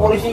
polisi. 0.00 0.32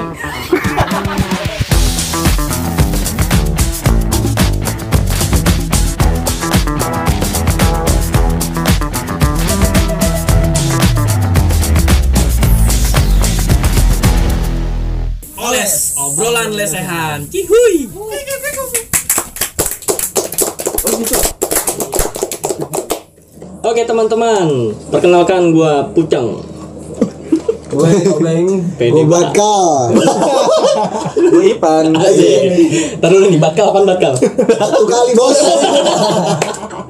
Oles, 15.35 15.73
obrolan 15.99 16.55
lesehan. 16.55 17.27
Cihuy. 17.27 17.91
Oke 23.67 23.83
teman-teman, 23.83 24.71
perkenalkan 24.87 25.51
gua 25.51 25.91
Pucang. 25.91 26.56
Gue 27.67 27.89
obeng. 28.07 28.47
Pede 28.79 28.91
Gue 28.91 29.03
banget. 29.03 29.35
bakal 29.35 29.91
Gue 31.17 31.43
Ipan. 31.55 31.85
Taruh 32.99 33.17
dulu 33.19 33.27
nih, 33.31 33.39
bakal 33.41 33.75
apa 33.75 33.79
bakal? 33.83 34.13
satu 34.55 34.83
kali 34.87 35.11
bos. 35.15 35.39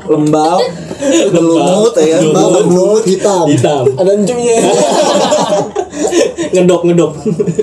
Lembab. 0.07 0.61
Gelumut 1.33 1.95
ya. 1.97 2.17
Lumut 2.21 3.03
hitam. 3.05 3.45
Hitam. 3.49 3.83
Ada 3.97 4.11
encumnya. 4.13 4.57
ngedok 6.53 6.81
ngedok. 6.87 7.11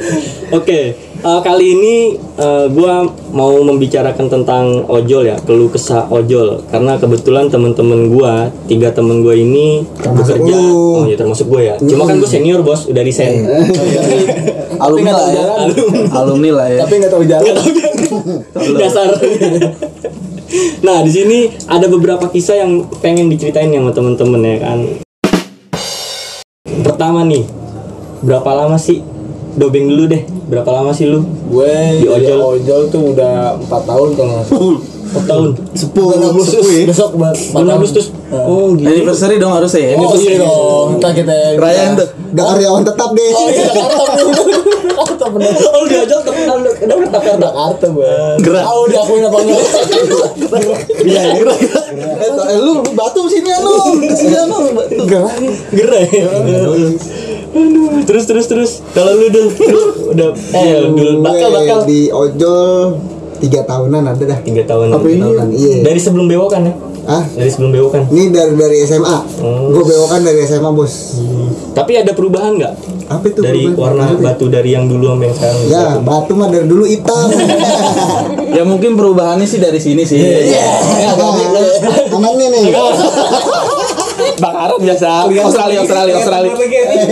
Oke, 0.58 0.80
eh, 0.98 1.40
kali 1.40 1.66
ini 1.74 1.94
eh, 2.36 2.66
gua 2.70 3.04
mau 3.32 3.52
membicarakan 3.64 4.26
tentang 4.28 4.64
ojol 4.86 5.28
ya, 5.28 5.36
keluh 5.42 5.68
kesah 5.68 6.06
ojol. 6.08 6.62
Karena 6.68 6.96
kebetulan 7.00 7.48
teman-teman 7.48 8.12
gua, 8.12 8.48
tiga 8.68 8.92
teman 8.92 9.24
gua 9.24 9.34
ini 9.34 9.82
Termasuk 9.98 10.40
bekerja. 10.40 10.56
lu. 10.56 11.02
Oh 11.02 11.04
ya 11.08 11.16
termasuk 11.16 11.46
gua 11.48 11.60
ya. 11.62 11.74
Cuma 11.80 12.04
kan 12.04 12.20
gua 12.20 12.28
senior 12.28 12.60
bos, 12.60 12.86
udah 12.86 13.02
resign. 13.02 13.44
Alumni 14.78 15.10
lah 15.10 15.28
ya. 15.30 15.44
Alumni 16.12 16.50
lah 16.50 16.66
ya. 16.68 16.78
tapi 16.84 16.94
nggak 17.00 17.12
tahu 17.12 17.24
jalan 17.24 17.54
Dasar. 18.78 19.10
nah 20.86 21.02
di 21.02 21.10
sini 21.10 21.38
ada 21.66 21.90
beberapa 21.90 22.30
kisah 22.30 22.62
yang 22.62 22.86
pengen 23.02 23.26
diceritain 23.26 23.74
ya 23.74 23.80
sama 23.82 23.90
temen-temen 23.90 24.40
ya 24.44 24.56
kan. 24.62 24.78
Pertama 26.84 27.24
nih, 27.24 27.42
berapa 28.20 28.50
lama 28.54 28.76
sih 28.76 29.00
dobeng 29.54 29.86
dulu 29.86 30.04
deh? 30.06 30.22
Berapa 30.44 30.70
lama 30.72 30.90
sih 30.90 31.06
lu? 31.06 31.24
gue 31.46 31.74
Di 31.98 32.06
ojol. 32.06 32.38
ojol 32.58 32.82
tuh 32.88 33.02
udah 33.10 33.56
empat 33.56 33.82
tahun 33.84 34.08
kalau 34.12 34.36
Empat 35.04 35.24
tahun. 35.24 35.50
Sepuluh 35.72 36.10
Bulan 36.10 36.26
Agustus 36.28 36.64
ya. 36.66 36.82
besok 36.84 37.10
bulan 37.14 37.34
Agustus. 37.72 38.06
Oh 38.28 38.74
gitu. 38.74 38.84
Anniversary 38.84 39.38
dong 39.38 39.52
harusnya 39.52 39.80
ya. 39.84 39.96
oh 39.96 40.10
iya 40.12 40.34
dong 40.36 40.88
kita 40.96 41.08
kita 41.14 41.34
Perayaan 41.54 41.90
tuh. 41.94 42.08
Udah 42.34 42.44
karyawan 42.50 42.82
tetap 42.84 43.08
deh. 43.12 43.30
oh 43.30 43.48
iya 43.48 43.64
Jakarta 44.94 45.26
bener 45.30 45.52
Oh 45.54 45.78
lu 45.80 45.86
diajak 45.86 46.20
tapi 46.20 46.40
udah 46.42 46.56
dah. 46.58 46.74
Jakarta 46.74 47.86
gue 47.88 48.12
Gerak. 48.42 48.62
tahu 48.64 48.80
diakuin 48.90 49.22
apa 49.22 49.38
enggak 49.38 49.62
Iya. 51.04 51.22
Eh, 52.44 52.58
lu 52.58 52.72
batu 52.92 53.20
sini 53.26 53.50
anu. 53.50 53.70
Sini 54.08 54.36
anu. 54.36 54.56
Gerah 55.70 56.02
ya. 56.04 56.26
Aduh, 56.32 56.90
terus 58.04 58.24
terus 58.24 58.46
terus. 58.46 58.70
Kalau 58.90 59.14
lu 59.14 59.26
dulu 59.28 59.48
udah 60.10 60.28
eh 60.52 60.82
dulu 60.84 61.10
bakal 61.20 61.48
bakal 61.52 61.78
di 61.84 62.10
ojol 62.10 62.98
tiga 63.38 63.62
tahunan 63.62 64.02
ada 64.04 64.24
dah. 64.24 64.38
tiga 64.40 64.62
tahun. 64.64 64.90
Apa 64.90 65.06
ini? 65.06 65.20
Tahunan, 65.20 65.48
Iya. 65.50 65.76
Dari 65.82 66.00
sebelum 66.00 66.26
bewokan 66.26 66.62
ya? 66.64 66.74
Ah, 67.04 67.20
Dari 67.28 67.46
sebelum 67.46 67.68
bewokan. 67.70 68.08
ini 68.08 68.32
dari 68.32 68.56
dari 68.56 68.80
SMA. 68.82 69.18
Oh. 69.38 69.68
Gue 69.70 69.84
bewokan 69.86 70.24
dari 70.24 70.40
SMA 70.42 70.72
bos. 70.72 71.20
Tapi 71.76 72.00
ada 72.00 72.16
perubahan 72.16 72.56
nggak? 72.56 72.72
Apa 73.04 73.24
itu? 73.28 73.40
Dari 73.44 73.68
perubahan? 73.68 73.92
warna 74.00 74.16
batu 74.16 74.48
dari 74.48 74.72
yang 74.72 74.88
dulu 74.88 75.12
sama 75.12 75.22
yang 75.22 75.36
sekarang? 75.36 75.60
Ya, 75.68 75.84
batu 76.00 76.32
mah 76.32 76.48
dari 76.48 76.64
dulu 76.64 76.84
hitam. 76.84 77.28
Ya 78.50 78.62
mungkin 78.62 78.94
perubahannya 78.94 79.44
sih 79.44 79.58
dari 79.58 79.76
sini 79.76 80.00
sih. 80.02 80.16
Amannya 82.08 82.46
nih. 82.48 82.64
Bakaran 84.40 84.78
biasa. 84.82 85.08
Australia, 85.30 85.78
Australia, 85.82 86.14
Australia. 86.18 86.52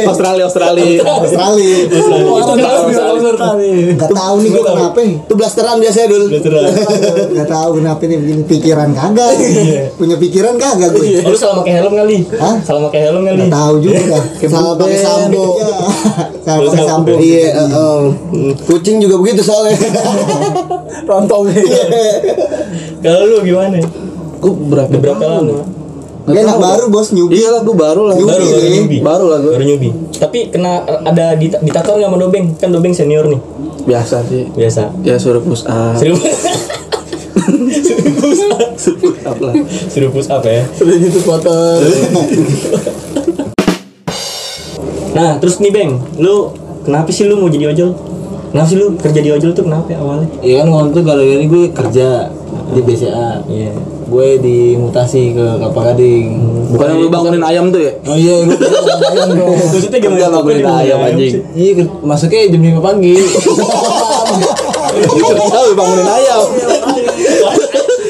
Australia, 0.06 0.44
Australia. 0.46 0.84
Australia. 1.02 1.76
Gak 3.96 4.10
tahu 4.10 4.34
nih 4.42 4.50
gue 4.50 4.64
kenapa. 4.64 5.00
itu 5.02 5.34
blasteran 5.38 5.76
biasanya 5.78 6.08
dulu 6.10 6.26
Gak 7.32 7.48
tahu 7.48 7.70
kenapa 7.78 8.02
nih 8.06 8.18
begini 8.18 8.42
pikiran 8.46 8.88
kagak. 8.94 9.30
Punya 9.96 10.16
pikiran 10.18 10.54
kagak 10.58 10.90
gue. 10.96 11.22
Oh, 11.22 11.30
lu 11.32 11.38
salah 11.38 11.62
pakai 11.62 11.72
helm 11.78 11.94
kali? 11.94 12.16
Hah? 12.38 12.56
Salah 12.66 12.80
pakai 12.90 13.00
helm 13.08 13.22
kali? 13.24 13.38
Gak 13.46 13.52
tahu 13.52 13.74
juga. 13.82 14.18
Salah 14.50 14.74
pakai 14.78 14.98
sambo. 14.98 15.44
Salah 16.42 16.60
pakai 16.70 16.86
sambo. 16.86 17.14
iya 17.22 17.50
kucing 18.66 18.98
juga 18.98 19.16
begitu 19.20 19.44
soalnya 19.44 19.76
Rontong. 21.06 21.50
Kalau 23.02 23.20
lu 23.26 23.36
gimana? 23.42 23.78
Gue 24.42 24.52
berapa? 24.70 24.90
Berapa 24.90 25.24
lama? 25.26 25.81
Dia 26.24 26.40
anak 26.40 26.56
baru 26.56 26.84
bos 26.86 27.10
nyubi. 27.10 27.34
Iya 27.34 27.48
lah, 27.50 27.60
gue 27.60 27.74
baru 27.74 28.02
lah. 28.04 28.14
Nyubi 28.14 28.28
Baru 28.28 28.44
baru 28.46 28.68
nyubi. 28.68 28.96
Baru 29.00 29.24
lah 29.26 29.38
gue. 29.38 29.52
Baru 29.52 29.64
nyubi. 29.64 29.90
Tapi 30.14 30.38
kena 30.48 30.72
ada 31.02 31.34
dit- 31.34 31.58
ditator 31.58 31.96
nggak 31.96 32.06
sama 32.06 32.16
Dobeng? 32.16 32.46
Kan 32.56 32.70
Dobeng 32.70 32.92
senior 32.92 33.26
nih. 33.26 33.40
Biasa 33.84 34.22
sih. 34.24 34.46
Biasa. 34.48 34.94
Ya 35.02 35.16
suruh 35.16 35.40
push 35.40 35.64
up. 35.64 35.96
Suruh 35.96 36.14
push 36.14 36.30
up. 38.52 38.70
Push 38.76 39.18
up 39.24 39.38
lah. 39.40 39.54
Suruh 39.88 40.10
push 40.10 40.28
up 40.28 40.42
ya. 40.42 40.62
udah 40.76 40.96
gitu 40.96 41.18
foto 41.20 41.54
Nah, 45.12 45.36
terus 45.36 45.58
nih 45.58 45.68
Beng, 45.68 45.92
lu 46.16 46.48
kenapa 46.82 47.10
sih 47.10 47.26
lu 47.26 47.36
mau 47.36 47.46
jadi 47.46 47.68
ojol? 47.68 47.92
Kenapa 48.48 48.66
sih 48.66 48.76
lu 48.76 48.96
kerja 48.96 49.20
di 49.20 49.30
ojol 49.30 49.52
tuh 49.52 49.62
kenapa 49.62 49.88
ya 49.88 49.98
awalnya? 49.98 50.28
Iya 50.38 50.54
kan 50.58 50.68
waktu 50.70 50.88
itu 50.88 51.00
gara-gara 51.02 51.34
ini 51.34 51.46
gue 51.46 51.64
kerja 51.68 52.06
di 52.70 52.80
BCA 52.80 53.28
Iya. 53.44 53.72
Gue 54.12 54.28
dimutasi 54.38 55.32
ke 55.32 55.44
Kelapa 55.56 55.80
Gading 55.88 56.26
Bukan 56.72 56.86
yang 56.88 57.00
lu 57.00 57.08
bangunin 57.08 57.40
ayam 57.40 57.68
tuh 57.68 57.80
ya? 57.80 57.92
oh 58.04 58.16
iya 58.16 58.36
gue 58.44 58.56
ayam 59.08 59.28
dong 59.32 59.56
Maksudnya 59.72 59.98
gimana? 59.98 60.28
Bangunin 60.36 60.64
ayam 60.64 60.98
anjing. 61.00 61.34
iya 61.52 61.72
masuknya 62.00 62.48
jam 62.48 62.60
5 62.60 62.80
pagi 62.82 63.14
Lu 64.92 65.24
kerja 65.24 65.56
lu 65.62 65.72
bangunin 65.72 66.04
ayam. 66.06 66.42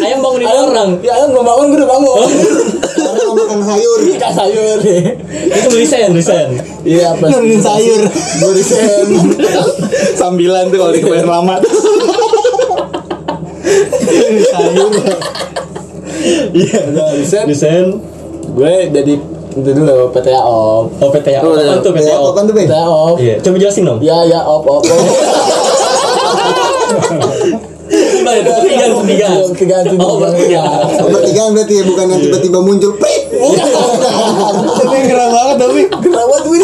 Ayam 0.03 0.19
bangunin 0.21 0.47
orang. 0.47 0.91
ya 0.99 1.11
ayam 1.15 1.29
belum 1.31 1.45
bangun 1.45 1.67
gue 1.71 1.79
udah 1.79 1.91
bangun 1.91 2.29
Karena 3.03 3.23
makan 3.35 3.61
sayur. 3.61 3.99
Ikan 4.15 4.33
sayur 4.33 4.79
Itu 5.49 5.69
resign, 5.73 6.11
resign. 6.13 6.49
iya 6.83 7.15
apa 7.15 7.31
Nurunin 7.31 7.59
sayur. 7.59 8.03
gue 8.11 8.51
resign 8.53 9.07
Sambilan 10.15 10.71
tuh 10.71 10.79
kalau 10.79 10.93
di 10.93 11.01
kebayar 11.01 11.27
lama. 11.29 11.57
Iya. 16.53 16.81
udah 16.89 17.07
resign 17.13 17.45
Resign. 17.47 17.87
gue 18.45 18.75
jadi 18.91 19.15
itu 19.53 19.71
dulu 19.71 20.09
PTA 20.11 20.41
op 20.41 20.89
Oh, 20.97 21.11
PTA. 21.11 21.41
Oh, 21.41 21.53
Apaan 21.53 21.77
iya. 21.77 21.77
tuh 21.79 21.93
PTA? 21.93 22.17
apa 22.17 22.41
tuh, 22.41 22.53
Beng? 22.53 22.67
PTA 22.67 22.87
op 22.87 23.17
Iya. 23.17 23.37
Coba 23.39 23.57
jelasin 23.59 23.83
dong. 23.85 23.99
ya 24.01 24.17
ya 24.25 24.41
op 24.43 24.65
op 24.65 24.83
Gimana 27.93 28.39
itu? 28.39 28.49
Ketiga, 28.49 28.87
ketiga. 28.97 29.29
Ketiga, 29.53 29.77
ketiga. 29.85 30.01
Oh, 30.01 30.17
bertiga. 30.17 30.63
Bertiga 31.05 31.43
berarti 31.53 31.75
bukan 31.85 32.05
yang 32.09 32.21
tiba-tiba 32.23 32.59
muncul 32.59 32.93
prit. 32.97 33.23
tapi 34.73 34.97
gerah 35.05 35.29
banget 35.29 35.57
tapi 35.59 35.81
gerah 36.01 36.25
banget 36.25 36.45
gue 36.47 36.61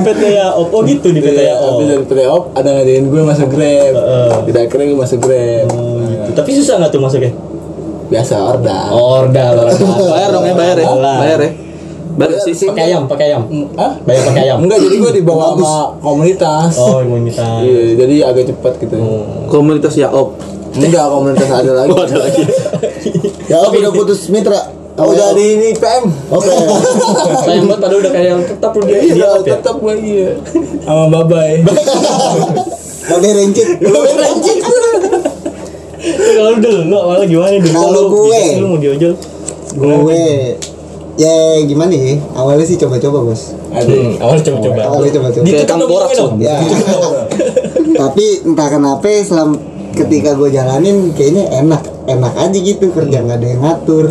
PTA 0.00 0.46
op. 0.54 0.68
Oh 0.70 0.82
gitu 0.84 1.08
di 1.10 1.18
PTA 1.18 1.54
op. 1.58 1.80
Dari 1.80 2.04
PTA 2.04 2.28
op 2.28 2.44
ada 2.54 2.70
ngadain 2.72 3.04
gue 3.04 3.20
masuk 3.20 3.48
grab 3.48 3.94
tidak 4.44 4.64
keren 4.68 4.94
masuk 4.94 5.18
grab 5.18 5.66
Tapi 6.32 6.50
susah 6.54 6.74
nggak 6.78 6.90
tuh 6.90 7.00
masuknya? 7.00 7.32
biasa 8.10 8.34
order 8.42 8.90
Order, 8.90 9.50
order. 9.54 9.78
Bayar 10.10 10.28
dong 10.34 10.42
ya, 10.42 10.54
bayar 10.58 10.76
ya. 10.82 10.86
Bayar 10.98 11.38
ya. 11.46 11.50
Bayar 12.18 12.38
sih. 12.42 12.66
Pakai 12.66 12.84
ayam, 12.90 13.02
pakai 13.06 13.24
ayam. 13.30 13.42
Hah? 13.78 13.92
Bayar 14.02 14.22
pakai 14.26 14.42
ayam. 14.50 14.58
Enggak, 14.66 14.78
jadi 14.82 14.96
gue 14.98 15.12
dibawa 15.22 15.54
sama 15.54 15.74
komunitas. 16.02 16.74
Oh, 16.74 16.98
imunitas. 16.98 17.62
Iya, 17.62 17.94
jadi 17.94 18.14
agak 18.26 18.50
cepat 18.50 18.72
gitu. 18.82 18.98
Komunitas 19.46 19.94
Yaop. 19.94 20.34
Enggak, 20.74 21.06
komunitas 21.06 21.48
ada 21.48 21.70
lagi. 21.70 21.90
Oh, 21.94 22.02
ada 22.02 22.16
lagi. 22.18 22.42
Ya 23.50 23.66
apa 23.66 23.74
udah 23.74 23.90
putus 23.90 24.30
mitra? 24.30 24.70
Oh, 24.94 25.10
udah 25.10 25.34
di 25.34 25.58
ini 25.58 25.68
PM. 25.74 26.06
Oke. 26.30 26.50
Sayang 27.42 27.66
banget 27.66 27.80
padahal 27.82 27.98
udah 27.98 28.12
kayak 28.14 28.34
tetap 28.46 28.70
lu 28.78 28.86
dia 28.86 29.02
dia 29.02 29.10
Iya, 29.10 29.30
ya? 29.42 29.58
tetap 29.58 29.74
gue 29.82 29.94
iya. 29.98 30.30
Sama 30.86 31.10
babai. 31.10 31.66
Mode 33.10 33.30
rencit. 33.34 33.66
Kalau 36.30 36.50
lu 36.50 36.58
dulu, 36.58 36.80
lu 36.84 36.96
awalnya 36.96 37.26
gimana 37.26 37.54
dulu? 37.56 37.72
Kalau 37.72 37.90
Lu 37.90 38.02
gue. 38.08 38.42
lu 38.56 38.66
mau 38.66 38.78
diojol? 38.78 39.12
Gue 39.72 40.22
ya 41.16 41.34
gimana 41.62 41.92
ya? 41.92 42.16
Awalnya 42.32 42.64
sih 42.64 42.76
coba-coba, 42.76 43.18
Bos. 43.22 43.42
Hmm, 43.68 44.16
awalnya 44.18 44.42
coba-coba. 44.46 44.80
Awalnya 44.88 45.12
coba-coba. 45.12 45.44
Kayak 45.44 45.66
kang 45.66 45.82
borak 45.82 46.10
dong. 46.12 46.32
Ya. 46.38 46.56
Tapi 48.00 48.24
entah 48.42 48.68
kenapa 48.68 49.06
selam 49.20 49.58
ketika 49.90 50.32
gue 50.32 50.48
jalanin 50.48 51.10
kayaknya 51.12 51.50
enak 51.52 51.82
enak 52.06 52.32
aja 52.32 52.56
gitu 52.56 52.88
kerja 52.88 53.20
nggak 53.20 53.36
ada 53.36 53.48
yang 53.48 53.60
ngatur 53.60 54.06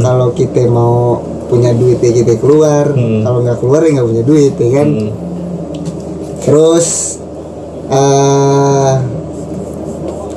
kalau 0.00 0.32
kita 0.32 0.64
mau 0.66 1.20
punya 1.46 1.70
duit 1.70 2.00
ya 2.00 2.10
kita 2.14 2.36
keluar 2.36 2.90
Hmm. 2.90 3.20
kalau 3.20 3.38
nggak 3.40 3.60
keluar 3.60 3.80
ya 3.80 3.92
nggak 3.92 4.08
punya 4.08 4.24
duit 4.24 4.54
ya 4.56 4.70
kan 4.72 4.88
Hmm. 4.90 5.10
terus 6.40 6.88
eh 7.86 8.92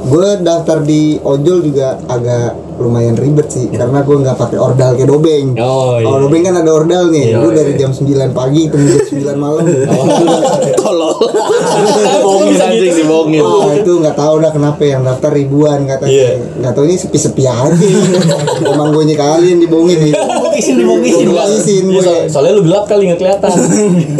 gue 0.05 0.27
daftar 0.39 0.77
di 0.79 1.01
ojol 1.19 1.59
juga 1.61 1.97
agak 2.05 2.49
lumayan 2.75 3.15
ribet 3.15 3.47
sih 3.47 3.65
karena 3.69 4.03
gue 4.03 4.15
nggak 4.17 4.35
pakai 4.35 4.59
ordal 4.59 4.93
kayak 4.93 5.07
dobeng 5.07 5.55
Oh, 5.55 5.95
iya. 5.95 6.03
kalau 6.03 6.19
dobeng 6.21 6.43
kan 6.43 6.55
ada 6.55 6.69
ordal 6.69 7.07
nih 7.07 7.31
Iya, 7.31 7.37
gue 7.39 7.51
dari 7.53 7.73
jam 7.73 7.89
9 7.89 8.05
pagi 8.29 8.67
tunggu 8.67 8.89
jam 8.91 9.03
9 9.31 9.39
malam 9.39 9.63
Tolol. 10.77 11.15
Bohongin 12.25 12.59
anjing 12.59 12.93
dibohongin. 12.95 13.41
Wah 13.41 13.71
itu 13.73 13.91
nggak 13.95 14.13
tahu 14.13 14.33
dah 14.37 14.51
kenapa 14.51 14.81
yang 14.83 15.01
daftar 15.01 15.31
ribuan 15.31 15.85
katanya 15.85 16.11
Iya. 16.11 16.29
nggak 16.59 16.73
tahu 16.73 16.83
ini 16.83 16.95
sepi-sepi 16.97 17.43
aja 17.43 17.71
emang 18.75 18.91
gue 18.91 19.15
kalian 19.15 19.57
dibohongin 19.57 19.99
nih 20.01 20.13
Bokisin 20.13 20.75
dibokisin. 20.77 21.23
Dibokisin 21.25 21.83
Iya, 21.89 22.27
soalnya 22.27 22.53
lu 22.53 22.61
gelap 22.61 22.85
kali 22.85 23.07
nggak 23.07 23.19
kelihatan. 23.19 23.51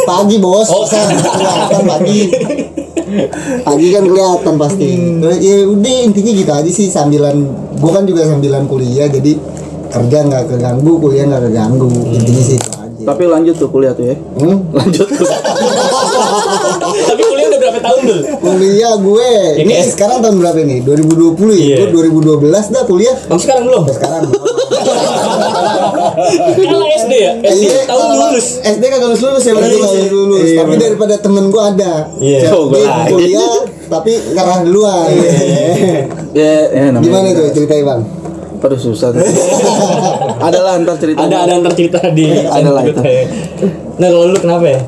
pagi 0.02 0.38
bos 0.40 0.68
Oh. 0.68 0.88
kelihatan 0.88 1.84
pagi 1.86 2.20
pagi 3.66 3.88
kan 3.96 4.04
kelihatan 4.06 4.54
pasti. 4.60 4.88
Terus, 5.22 5.38
ya 5.42 5.56
udah 5.66 5.96
intinya 6.06 6.32
gitu 6.32 6.52
aja 6.52 6.72
sih 6.72 6.88
sambilan 6.92 7.36
gue 7.76 7.92
kan 7.92 8.04
juga 8.08 8.28
sambilan 8.28 8.64
kuliah 8.66 9.08
jadi 9.12 9.36
kerja 9.92 10.18
nggak 10.28 10.44
keganggu 10.52 10.94
kuliah 11.00 11.24
nggak 11.28 11.44
keganggu 11.52 11.92
intinya 12.12 12.44
sih 12.44 12.58
itu 12.60 12.72
aja 12.76 12.85
Tapi 13.06 13.24
lanjut 13.24 13.56
tuh 13.56 13.70
kuliah 13.70 13.92
tuh 13.92 14.04
ya. 14.04 14.16
Hmm? 14.36 14.66
Lanjut 14.76 15.06
tuh. 15.08 15.28
Tapi 17.06 17.22
kuliah 17.24 17.48
udah 17.48 17.60
berapa 17.62 17.80
tahun 17.80 18.02
dulu? 18.04 18.22
kuliah 18.38 18.94
gue 18.96 19.32
ini 19.58 19.72
kayak- 19.72 19.90
sekarang 19.90 20.18
tahun 20.20 20.36
berapa 20.38 20.60
nih 20.60 20.80
2020 20.82 21.38
ya 21.52 21.66
Iya. 21.76 21.76
gue 21.82 21.90
2012 21.92 22.46
dah 22.68 22.84
kuliah 22.84 23.16
Kamu 23.22 23.40
sekarang 23.40 23.64
belum? 23.64 23.84
sekarang 23.90 24.22
Kalau 26.56 26.88
SD 26.88 27.14
ya? 27.16 27.32
SD 27.44 27.64
Iya, 27.68 27.82
tahun 27.86 28.06
lulus. 28.12 28.48
SD 28.62 28.84
kagak 28.84 29.02
lulus 29.04 29.22
lulus 29.22 29.44
ya 29.44 29.54
berarti 29.54 29.70
Iya, 29.72 29.84
kalau 29.84 29.96
iya. 29.96 30.10
lulus. 30.12 30.44
Iya, 30.44 30.58
Tapi 30.58 30.74
daripada 30.78 31.16
temen 31.18 31.46
gua 31.48 31.64
ada. 31.70 31.94
Iya. 32.18 32.40
Jadi 32.44 32.54
Oh, 32.54 32.66
kuliah 33.08 33.54
tapi 33.86 34.12
ngarah 34.32 34.60
duluan. 34.62 35.08
Ya, 36.34 36.52
ya 36.76 36.86
namanya. 36.88 37.04
Gimana 37.04 37.28
tuh 37.32 37.46
ceritain 37.52 37.84
bang? 37.84 38.02
Aduh 38.58 38.80
susah 38.80 39.10
tuh. 39.10 39.22
ada 40.46 40.60
lah 40.62 40.74
ntar 40.78 40.96
cerita. 40.96 41.20
Ada 41.22 41.36
ada 41.40 41.52
antar 41.56 41.74
cerita 41.74 42.00
di 42.10 42.26
Ada 42.30 42.70
lah 42.70 42.84
itu. 42.84 43.02
Nah 43.96 44.08
kalau 44.08 44.28
lu 44.28 44.38
kenapa 44.38 44.66
ya? 44.68 44.82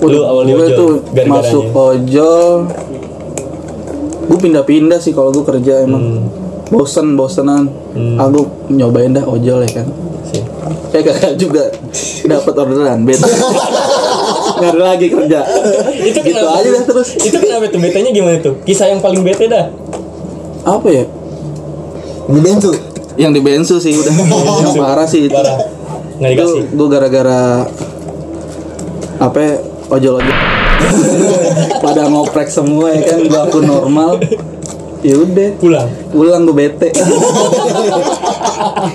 Lu 0.00 0.20
awalnya 0.22 0.52
gue 0.54 0.66
ojol, 0.66 0.76
tuh 0.76 0.92
masuk 1.26 1.64
ojol 1.70 2.68
gue 4.24 4.38
pindah-pindah 4.38 4.98
sih 4.98 5.12
kalau 5.12 5.28
gue 5.30 5.44
kerja 5.44 5.84
emang 5.84 6.24
bosen 6.66 7.12
bosenan 7.14 7.68
Hmm. 7.92 8.18
aku 8.18 8.42
nyobain 8.68 9.12
dah 9.12 9.22
ojol 9.22 9.62
ya 9.62 9.70
kan 9.72 9.86
Sih. 10.24 10.42
kayak 10.90 11.04
kakak 11.06 11.32
juga 11.36 11.70
dapat 12.24 12.52
orderan 12.52 13.04
beda 13.04 13.22
nggak 14.56 14.70
ada 14.72 14.82
lagi 14.82 15.06
kerja 15.08 15.40
Itu 16.02 16.18
gitu 16.18 16.34
kenapa? 16.34 16.58
aja 16.58 16.68
dah 16.70 16.82
terus 16.84 17.08
Itu 17.14 17.36
kenapa 17.38 17.64
tuh? 17.66 17.78
Betenya 17.78 18.10
gimana 18.10 18.36
tuh? 18.40 18.54
Kisah 18.62 18.88
yang 18.88 18.98
paling 18.98 19.22
bete 19.22 19.46
dah. 19.46 19.70
apa 20.64 20.88
ya 20.88 21.04
Ini 22.24 22.38
bensu. 22.40 22.72
Yang 23.14 23.30
di 23.30 23.40
bensu 23.40 23.78
sih 23.78 23.94
udah. 23.94 24.14
Yang 24.64 24.74
parah 24.78 25.08
sih 25.08 25.30
itu. 25.30 25.42
Nggak 26.14 26.30
dikasih. 26.30 26.62
gue 26.70 26.88
gara-gara 26.90 27.66
apa 29.18 29.38
ya, 29.38 29.54
ojol 29.90 30.14
ojol 30.22 30.36
pada 31.84 32.02
ngoprek 32.10 32.48
semua 32.50 32.94
ya 32.94 33.02
kan? 33.02 33.18
Gue 33.26 33.40
akun 33.40 33.64
normal. 33.66 34.22
Ya 35.04 35.20
udah. 35.20 35.50
Pulang. 35.60 35.88
pulang 36.10 36.42
gue 36.48 36.56
bete. 36.56 36.88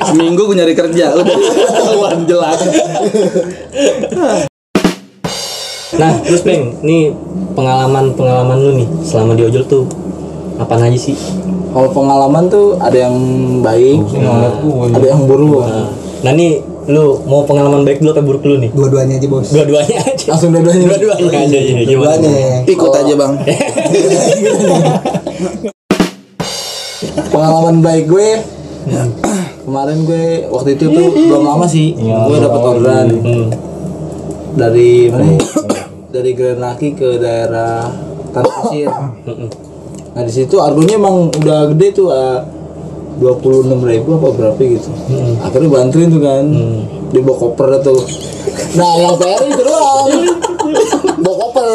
Seminggu 0.09 0.49
gue 0.49 0.55
nyari 0.57 0.73
kerja 0.73 1.13
udah. 1.13 1.37
Wan 1.99 2.25
jelas. 2.25 2.59
Nah, 5.99 6.15
terus 6.23 6.41
Bang, 6.47 6.79
nih 6.79 7.11
pengalaman-pengalaman 7.59 8.57
lu 8.57 8.71
nih 8.79 8.87
selama 9.03 9.35
di 9.35 9.43
ojol 9.43 9.67
tuh 9.67 9.83
apa 10.55 10.79
aja 10.79 10.95
sih? 10.95 11.15
Kalau 11.69 11.89
pengalaman 11.89 12.43
tuh 12.47 12.77
ada 12.77 12.97
yang 12.99 13.15
baik 13.59 14.01
ada 14.89 15.05
yang 15.07 15.21
buruk 15.23 15.61
Nah, 15.61 15.87
nah 16.21 16.31
nih 16.33 16.59
lu 16.85 17.21
mau 17.23 17.45
pengalaman 17.45 17.85
baik 17.85 18.01
dulu 18.01 18.11
atau 18.11 18.23
buruk 18.23 18.41
dulu 18.41 18.55
nih? 18.57 18.69
Dua-duanya 18.73 19.15
aja 19.15 19.27
bos. 19.29 19.47
Dua-duanya 19.47 20.01
aja. 20.01 20.25
Langsung 20.27 20.49
dua-duanya. 20.49 20.85
Dua-duanya 20.89 21.37
aja 21.39 21.57
ya. 21.57 21.73
Gimana? 21.85 22.17
Dua-duanya. 22.17 22.57
ikut 22.65 22.91
aja 22.91 23.13
bang 23.15 23.33
pengalaman 27.29 27.75
baik 27.79 28.05
gue 28.07 28.29
kemarin 29.65 29.99
gue 30.03 30.25
waktu 30.49 30.69
itu 30.75 30.85
tuh 30.89 31.07
belum 31.13 31.43
lama 31.45 31.65
sih 31.65 31.93
gue 31.95 32.37
dapet 32.37 32.59
orderan 32.59 33.07
Hmm. 33.13 33.47
dari 34.55 35.07
mana 35.07 35.29
ya? 35.29 35.39
dari 36.09 36.31
Grand 36.33 36.57
Laki 36.57 36.97
ke 36.97 37.21
daerah 37.21 37.85
Tanah 38.29 38.53
Kusir 38.59 38.89
nah 40.19 40.27
di 40.27 40.35
situ 40.35 40.59
argonya 40.59 40.99
emang 40.99 41.31
udah 41.31 41.71
gede 41.71 41.95
tuh 41.95 42.11
dua 43.23 43.39
puluh 43.39 43.63
enam 43.63 43.79
ribu 43.87 44.19
apa 44.19 44.35
berapa 44.35 44.59
gitu. 44.59 44.91
Akhirnya 45.39 45.71
bantuin 45.71 46.11
tuh 46.11 46.19
kan 46.19 46.43
di 47.07 47.19
bawa 47.23 47.35
koper 47.39 47.79
tuh. 47.79 48.03
Nah 48.75 48.99
yang 48.99 49.15
PR 49.15 49.47
itu 49.47 49.63
doang. 49.63 50.07
Bawa 51.23 51.35
koper. 51.47 51.67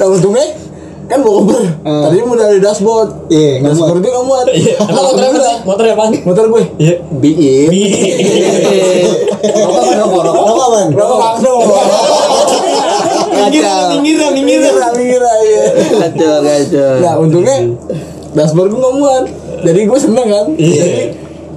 Nah 0.00 0.06
untungnya 0.08 0.48
kan 1.12 1.20
bawa 1.20 1.44
koper. 1.44 1.60
Tadinya 1.84 2.24
mau 2.24 2.36
dari 2.40 2.56
dashboard. 2.56 3.28
Iya, 3.28 3.60
nggak 3.60 3.72
dashboard 3.76 4.00
gue 4.00 4.12
nggak 4.16 4.26
muat. 4.28 4.46
Iya. 4.48 4.76
Emang 4.88 5.04
motor 5.12 5.24
apa? 5.28 5.52
Motor 5.68 5.84
apa? 5.92 6.04
motor 6.24 6.44
gue 6.48 6.62
Iya. 6.80 6.94
biin. 7.20 7.68
Rokok 10.40 10.68
bang. 10.72 10.88
Rokok? 10.96 11.18
Langsung. 11.20 11.60
Kacau. 13.28 14.04
Kacau, 15.88 16.36
kacau. 16.44 16.92
Nah, 17.00 17.14
untungnya 17.16 17.58
dashboard 18.36 18.70
gue 18.72 18.80
nggak 18.80 18.96
muat. 19.00 19.24
Jadi 19.64 19.80
gue 19.88 19.98
seneng 19.98 20.28
kan. 20.28 20.46
Iya. 20.54 20.84
Jadi 20.84 21.02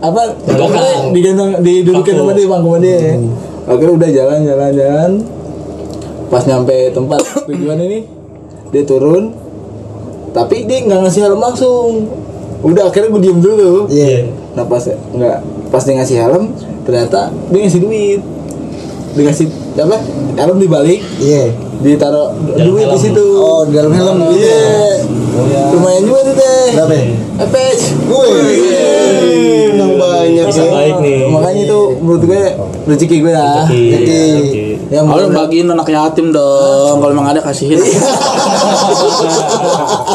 apa? 0.02 0.22
Pokoknya 0.42 0.94
digendong, 1.14 1.52
didudukin 1.62 2.14
sama 2.18 2.32
dia, 2.34 2.48
bangku 2.50 2.70
sama 2.74 2.80
dia. 2.82 3.00
Akhirnya 3.70 3.94
udah 3.94 4.10
jalan, 4.10 4.40
jalan, 4.42 4.70
jalan. 4.74 5.12
Pas 6.32 6.44
nyampe 6.48 6.76
tempat 6.96 7.20
tujuan 7.52 7.78
ini, 7.86 8.00
dia 8.74 8.84
turun. 8.88 9.36
Tapi 10.32 10.64
dia 10.64 10.80
nggak 10.88 11.00
ngasih 11.06 11.22
helm 11.28 11.40
langsung. 11.44 12.08
Udah 12.64 12.88
akhirnya 12.88 13.12
gue 13.12 13.22
diem 13.22 13.40
dulu. 13.44 13.92
Iya. 13.92 14.32
Nah 14.56 14.66
pas 14.66 14.82
nggak 14.88 15.38
pas 15.70 15.84
dia 15.84 15.96
ngasih 16.00 16.18
helm 16.18 16.44
ternyata 16.88 17.30
dia 17.52 17.60
ngasih 17.68 17.82
duit. 17.84 18.22
Dia 19.12 19.24
ngasih 19.28 19.48
apa? 19.76 19.98
Helm 20.40 20.58
dibalik, 20.58 21.00
Iya. 21.20 21.52
ditaruh 21.82 22.32
Dalam 22.56 22.66
duit 22.72 22.88
di 22.88 23.00
situ. 23.00 23.26
Oh, 23.38 23.68
di 23.68 23.74
dalam 23.76 23.92
helm 23.92 24.18
Iya. 24.32 24.64
ya? 25.52 25.64
Lumayan 25.76 26.04
juga 26.08 26.20
tuh 26.32 26.36
teh. 26.40 26.68
Berapa 26.76 26.94
ya? 26.96 27.04
Epec. 27.44 27.80
Banyak 30.22 30.46
Bisa 30.48 30.64
ya. 30.64 30.72
baik 30.72 30.96
nih. 31.02 31.20
Makanya 31.30 31.62
itu 31.66 31.80
menurut 32.02 32.24
gue 32.26 32.42
rezeki 32.88 33.18
gue 33.22 33.34
lah. 33.34 33.66
Iya, 33.70 33.98
Jadi, 33.98 34.20
oke. 34.38 34.62
Yang 34.92 35.06
kalau 35.08 35.28
bagiin 35.34 35.68
anak 35.72 35.88
yatim 35.90 36.28
dong. 36.30 36.96
Kalau 37.02 37.12
emang 37.14 37.28
ada 37.34 37.42
kasihin. 37.42 37.80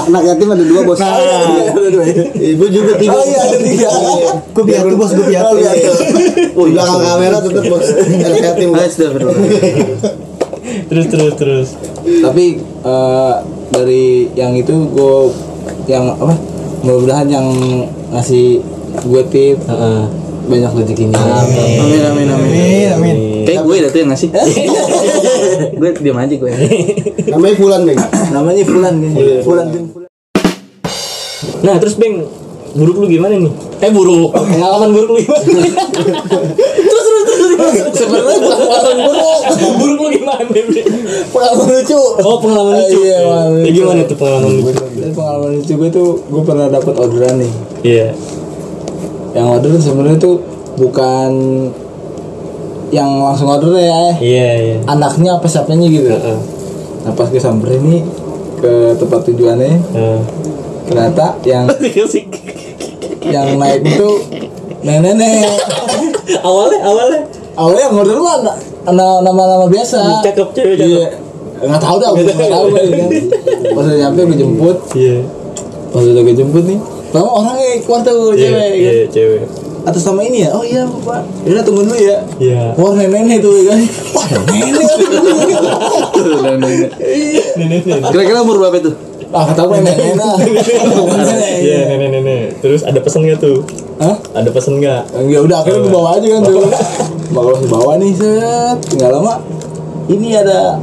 Anak 0.07 0.23
yatim 0.23 0.49
ada 0.53 0.65
dua 0.65 0.81
bos. 0.87 1.01
Ibu 2.35 2.65
juga 2.71 2.93
tiga. 3.01 3.17
Oh 3.17 3.25
iya, 3.27 3.41
ada 3.51 3.59
tiga. 3.59 3.91
Gue 4.55 4.65
piatu 4.65 4.95
bos, 4.95 5.11
gue 5.13 5.27
piatu. 5.27 5.57
Oh. 5.57 6.63
Oh, 6.63 6.67
belakang 6.71 7.03
kamera 7.03 7.37
tetep 7.43 7.65
bos. 7.69 7.87
Anak 7.91 8.41
yatim. 8.41 8.69
Terus 10.87 11.07
terus 11.11 11.35
terus. 11.35 11.69
tapi 12.23 12.63
eh, 12.63 13.35
dari 13.75 14.31
yang 14.39 14.55
itu 14.55 14.73
gue 14.95 15.17
yang 15.91 16.15
apa 16.15 16.35
mudah-mudahan 16.87 17.27
yang 17.27 17.47
ngasih 18.15 18.63
gue 18.97 19.23
tip 19.27 19.59
Heeh. 19.61 20.03
banyak 20.47 20.71
rezekinya 20.73 21.19
Amin. 21.19 21.59
amin 21.77 22.01
amin 22.03 22.29
amin 22.31 22.87
amin. 22.93 23.17
kayak 23.43 23.63
gue 23.63 23.75
dah 23.79 23.91
tuh 23.91 23.99
yang 24.01 24.11
ngasih 24.11 24.29
gue 25.79 25.91
diam 25.99 26.17
aja 26.17 26.35
gue 26.35 26.51
Namanya 27.27 27.55
Fulan 27.57 27.81
Bang. 27.83 27.99
namanya 28.35 28.63
Fulan 28.63 28.95
kan 28.97 29.13
Fulan 29.43 29.67
bin 29.69 29.85
Fulan 29.89 30.07
Nah, 31.59 31.77
terus 31.77 31.95
Bang, 31.95 32.23
buruk 32.73 32.97
lu 32.97 33.07
gimana 33.09 33.35
nih? 33.35 33.51
Eh, 33.79 33.91
buruk. 33.91 34.33
Pengalaman 34.33 34.89
buruk 34.89 35.11
lu 35.11 35.19
gimana? 35.19 35.43
terus 36.87 37.05
terus 37.05 37.25
terus. 37.27 37.75
sebenarnya 37.93 38.39
pengalaman 38.39 38.97
buruk 39.03 39.41
buruk 39.77 39.99
lu 39.99 40.09
gimana, 40.13 40.43
pengalaman 41.29 41.67
lucu 41.73 41.99
Oh, 42.19 42.37
pengalaman 42.39 42.73
lucu. 42.79 42.99
Iya, 43.01 43.17
pengalaman 43.21 43.51
Ya, 43.53 43.63
lucu. 43.63 43.75
gimana 43.75 44.01
tuh 44.05 44.17
pengalaman 44.17 44.51
lucu? 44.55 44.73
Pengalaman 45.11 45.51
lucu 45.55 45.73
gue 45.75 45.91
tuh 45.91 46.09
gue 46.25 46.43
pernah 46.45 46.67
dapat 46.69 46.95
orderan 46.95 47.35
nih 47.37 47.53
Iya. 47.83 48.09
Yang 49.37 49.47
order 49.51 49.77
sebenarnya 49.77 50.17
tuh 50.19 50.41
bukan 50.75 51.31
yang 52.89 53.21
langsung 53.21 53.47
order 53.47 53.75
ya 53.75 54.17
Iya, 54.17 54.49
iya. 54.57 54.77
anaknya 54.87 55.37
apa 55.37 55.45
siapanya 55.45 55.87
gitu 55.87 56.09
Heeh. 56.09 56.39
nah 57.03 57.13
pas 57.13 57.27
gue 57.27 57.39
samperin 57.39 57.83
nih 57.83 58.03
ke 58.57 58.73
tempat 58.97 59.21
tujuannya 59.25 59.73
Heeh. 59.87 60.21
ternyata 60.87 61.37
yang 61.43 61.69
yang 63.27 63.47
naik 63.57 63.83
itu 63.83 64.09
nenek-nenek 64.79 65.51
awalnya 66.47 66.79
awalnya 66.81 67.21
awalnya 67.55 67.83
yang 67.83 67.95
order 67.97 68.17
mah 68.17 68.35
anak- 68.87 69.21
nama-nama 69.21 69.67
biasa 69.67 70.23
Cakep, 70.23 70.49
cewek 70.53 70.77
cakep. 70.77 70.89
iya 70.89 71.07
nggak 71.59 71.81
tahu 71.81 71.97
dah 71.99 72.09
gue 72.13 72.23
nggak 72.25 72.51
tahu 72.51 72.65
gue 72.69 72.83
kan 72.95 73.11
pas 73.75 73.83
udah 73.83 73.99
nyampe 73.99 74.21
gue 74.25 74.39
jemput 74.39 74.77
Iya. 74.95 75.19
pas 75.91 76.03
udah 76.03 76.23
gue 76.23 76.35
jemput 76.35 76.65
nih 76.65 76.79
pertama 77.17 77.33
orangnya 77.35 77.81
keluar 77.81 78.01
tuh 78.03 78.21
Iya, 78.31 78.45
cewek 78.45 78.69
iya, 78.75 78.93
kan 78.93 79.09
cewek. 79.11 79.41
atas 79.87 80.03
nama 80.05 80.21
ini 80.21 80.39
ya 80.43 80.51
oh 80.51 80.61
iya 80.61 80.83
pak 80.85 81.21
ya 81.43 81.63
tunggu 81.63 81.83
dulu 81.83 81.97
ya 81.97 82.17
Iya. 82.37 82.75
Wah 82.75 82.93
nenek-nenek 82.93 83.39
tuh 83.41 83.55
ya 83.57 83.65
kan 83.71 83.81
Wah 84.13 84.27
nenek 86.53 86.91
Kira-kira 88.05 88.39
umur 88.43 88.57
berapa 88.61 88.77
itu? 88.77 88.91
Ah 89.29 89.43
kata 89.45 89.63
gue 89.63 89.79
nenek 89.79 89.97
dah 90.15 90.37
Iya, 91.57 91.81
nenek-nenek. 91.89 92.61
Terus 92.61 92.83
ada 92.83 92.99
pesen 92.99 93.25
nggak 93.25 93.39
tuh? 93.39 93.63
Hah? 93.97 94.17
Ada 94.35 94.51
pesen 94.51 94.79
nggak? 94.79 95.03
Ya 95.27 95.39
udah 95.41 95.57
akhirnya 95.63 95.81
gue 95.83 95.93
bawa 95.93 96.09
aja 96.15 96.27
kan 96.29 96.41
tuh 96.45 96.59
Bawa 97.29 97.53
bawa 97.65 97.93
nih 97.97 98.13
set 98.13 98.79
Nggak 98.93 99.11
lama 99.11 99.35
Ini 100.07 100.29
ada 100.37 100.79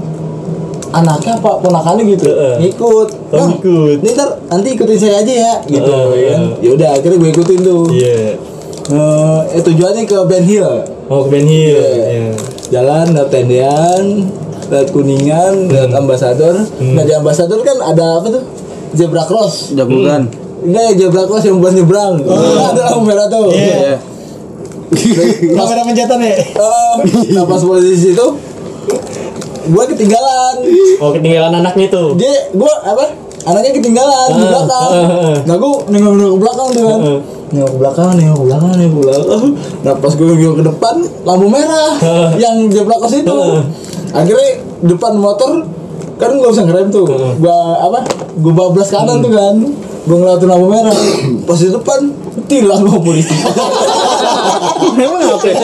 anaknya 0.93 1.33
apa 1.35 1.51
ponakannya 1.57 2.03
gitu 2.07 2.25
Heeh. 2.25 2.55
ngikut 2.61 3.07
Oh, 3.27 3.35
Bang, 3.35 3.49
ngikut. 3.51 3.97
nih 3.99 4.11
ntar 4.13 4.29
nanti 4.47 4.67
ikutin 4.71 4.95
saya 4.95 5.15
aja 5.19 5.33
ya 5.33 5.53
gitu 5.65 5.89
ya 6.13 6.27
kan 6.31 6.41
ya 6.59 6.69
udah 6.71 6.89
akhirnya 6.93 7.17
gue 7.17 7.29
ikutin 7.31 7.59
tuh 7.61 7.83
Iya. 7.89 8.37
Eh, 8.83 9.39
eh, 9.49 9.61
tujuannya 9.61 10.03
ke 10.03 10.17
Ben 10.23 10.43
Hill 10.43 10.67
Mau 11.05 11.23
ke 11.23 11.29
Ben 11.31 11.43
Hill. 11.43 11.71
Iya. 11.73 11.87
Iya. 12.07 12.31
jalan 12.69 13.05
lewat 13.11 13.29
tendean 13.29 14.03
lewat 14.65 14.87
kuningan 14.89 15.53
lewat 15.67 15.91
ambasador 15.93 16.55
Hmm. 16.73 16.93
nah 16.93 17.01
di 17.01 17.11
ambasador 17.11 17.59
kan 17.59 17.77
ada 17.81 18.19
apa 18.19 18.27
tuh 18.29 18.43
zebra 18.91 19.23
cross 19.23 19.71
Jaburan. 19.71 20.29
enggak 20.61 20.83
ya 20.85 20.93
zebra 20.99 21.23
cross 21.23 21.43
yang 21.43 21.57
buat 21.57 21.71
nyebrang 21.71 22.21
Nah, 22.21 22.69
ada 22.69 22.81
lampu 22.87 23.01
merah 23.03 23.25
tuh 23.25 23.49
Iya. 23.49 23.97
Kamera 25.57 25.81
pencetan 25.83 26.21
ya? 26.21 26.33
Eh, 26.37 26.95
nah 27.33 27.43
pas 27.43 27.57
posisi 27.59 28.13
itu 28.13 28.27
gua 29.65 29.83
ketinggalan. 29.85 30.55
Oh, 30.97 31.11
ketinggalan 31.11 31.51
anaknya 31.55 31.87
tuh. 31.89 32.13
dia 32.13 32.31
gua 32.51 32.71
apa? 32.81 33.05
Anaknya 33.43 33.71
ketinggalan 33.73 34.27
di 34.29 34.39
Ah, 34.39 34.49
belakang. 34.49 34.89
ah, 34.89 35.03
ah. 35.03 35.35
nah 35.41 35.55
gua 35.55 35.71
nengok-nengok 35.85 36.31
ke 36.31 36.39
belakang 36.39 36.67
tuh 36.69 36.83
kan. 36.85 36.99
Nengok 37.49 37.69
ke 37.69 37.77
belakang 37.77 38.07
nengok 38.13 38.33
ke 38.33 38.45
belakang 38.45 38.69
nengok 38.71 38.89
ke 38.89 38.99
belakang. 39.01 39.43
Nah 39.81 39.93
pas 39.93 40.11
gua 40.13 40.25
nengok 40.29 40.55
ke 40.55 40.63
depan 40.65 40.95
lampu 41.23 41.47
merah 41.47 41.91
Ah. 41.97 42.29
yang 42.35 42.55
zebra 42.67 42.95
cross 42.95 43.13
itu 43.13 43.31
Ah. 43.33 43.61
akhirnya 44.13 44.49
depan 44.81 45.13
motor 45.15 45.51
kan 46.15 46.29
gua 46.33 46.49
bisa 46.49 46.63
ngerem 46.63 46.87
tuh. 46.89 47.05
Gua 47.35 47.57
apa? 47.81 47.99
Gua 48.37 48.53
bablas 48.53 48.89
kanan 48.89 49.19
Hmm. 49.19 49.23
tuh 49.23 49.31
kan. 49.31 49.55
Gua 50.03 50.15
ngeliatin 50.17 50.47
lampu 50.47 50.67
merah. 50.69 50.95
Pas 51.43 51.57
di 51.57 51.67
depan 51.67 51.99
tilang 52.43 52.79
sama 52.81 52.99
polisi 52.99 53.31
Emang 54.93 55.21
apa 55.25 55.45
ya? 55.45 55.55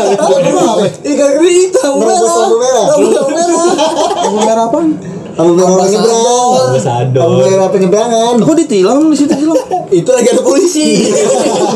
Ih 1.01 1.13
gara-gara 1.13 1.49
itu 1.49 1.77
lampu 1.77 1.99
merah 2.01 2.21
lampu 2.21 2.57
merah. 2.57 2.83
lampu 2.87 3.07
merah 3.07 3.47
Lampu 4.19 4.39
merah 4.39 4.63
apa? 4.65 4.79
Lampu 5.35 5.51
merah 5.53 5.71
orang 5.71 5.89
nyebrang. 5.89 6.23
Lampu 7.13 7.35
merah 7.39 7.69
penyeberangan. 7.69 8.33
Kok 8.39 8.55
ditilang 8.57 8.99
di 9.05 9.15
situ 9.15 9.33
tilang? 9.33 9.59
itu 9.89 10.05
lagi 10.05 10.29
ada 10.29 10.45
polisi 10.45 11.09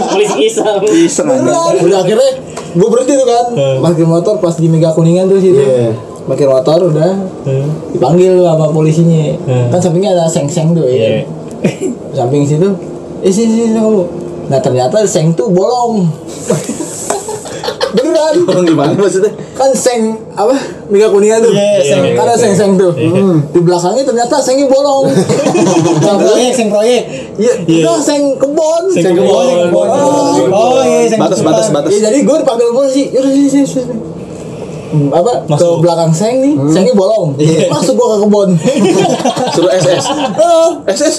Polisi 0.07 0.38
iseng. 0.45 0.85
Iseng 0.85 1.27
aja. 1.27 1.73
Udah 1.75 2.00
akhirnya 2.00 2.29
gue 2.73 2.88
berhenti 2.88 3.13
tuh 3.13 3.25
kan 3.25 3.45
Hmm. 3.53 3.77
Parkir 3.81 4.05
motor 4.05 4.38
pas 4.38 4.53
di 4.53 4.65
Mega 4.65 4.89
Kuningan 4.89 5.25
tuh 5.25 5.38
situ 5.38 5.57
Iya. 5.57 5.93
Parkir 6.23 6.45
motor 6.45 6.89
udah 6.89 7.12
Hmm. 7.41 7.67
Dipanggil 7.89 8.38
sama 8.38 8.69
polisinya 8.69 9.33
Hmm. 9.43 9.67
Kan 9.69 9.79
sampingnya 9.79 10.13
ada 10.13 10.25
seng-seng 10.25 10.73
tuh 10.73 10.85
Iya. 10.85 11.25
ya 11.62 11.71
Samping 12.13 12.45
situ 12.45 12.69
Eh 13.21 13.29
sini 13.29 13.65
sini 13.65 13.73
kamu 13.73 14.01
Nah 14.45 14.59
ternyata 14.59 15.01
seng 15.03 15.33
tuh 15.33 15.50
bolong 15.50 16.05
Beneran 18.13 18.36
Orang 18.46 18.65
gimana 18.65 18.93
maksudnya? 19.01 19.32
Kan 19.53 19.74
seng 19.74 20.01
apa 20.32 20.53
Mega 20.88 21.10
Kuningan 21.10 21.41
tuh 21.41 21.50
Iya, 21.50 21.82
Seng. 21.84 22.01
iya, 22.03 22.13
Kan 22.13 22.24
ada 22.24 22.32
iya. 22.32 22.39
seng-seng 22.39 22.72
tuh 22.75 22.93
Iya. 22.93 23.10
Hmm. 23.12 23.38
Di 23.50 23.60
belakangnya 23.60 24.03
ternyata 24.03 24.36
sengnya 24.38 24.65
bolong 24.65 25.10
Seng 26.05 26.17
proyek, 26.20 26.51
seng 26.51 26.70
proyek. 26.70 27.01
Iya, 27.36 27.53
Iya. 27.63 27.84
udah 27.84 27.98
seng 28.00 28.22
kebon 28.38 28.84
Seng 28.91 29.13
kebon. 29.13 29.25
Oh, 29.25 29.43
seng 29.43 29.60
kebon. 29.65 29.88
Oh, 30.53 30.79
iya, 30.79 31.00
seng 31.08 31.17
Batas, 31.17 31.39
kebon. 31.39 31.50
batas, 31.51 31.67
batas. 31.70 31.89
Ya 31.91 32.08
jadi 32.08 32.22
gue 32.22 32.36
dipanggil 32.38 32.70
polisi. 32.70 33.10
Yaudah 33.10 33.32
sini 33.32 33.50
sini 33.50 33.65
sini. 33.65 33.96
Hmm, 34.93 35.10
apa 35.10 35.41
Masuk. 35.48 35.58
ke 35.58 35.82
belakang 35.82 36.13
seng 36.13 36.38
nih, 36.38 36.53
sengnya 36.70 36.93
bolong. 36.93 37.34
Masuk 37.65 37.98
gua 37.98 38.13
ke 38.13 38.17
kebun. 38.22 38.50
Suruh 39.58 39.74
SS. 39.74 40.05
Ah, 40.38 40.70
SS. 40.86 41.15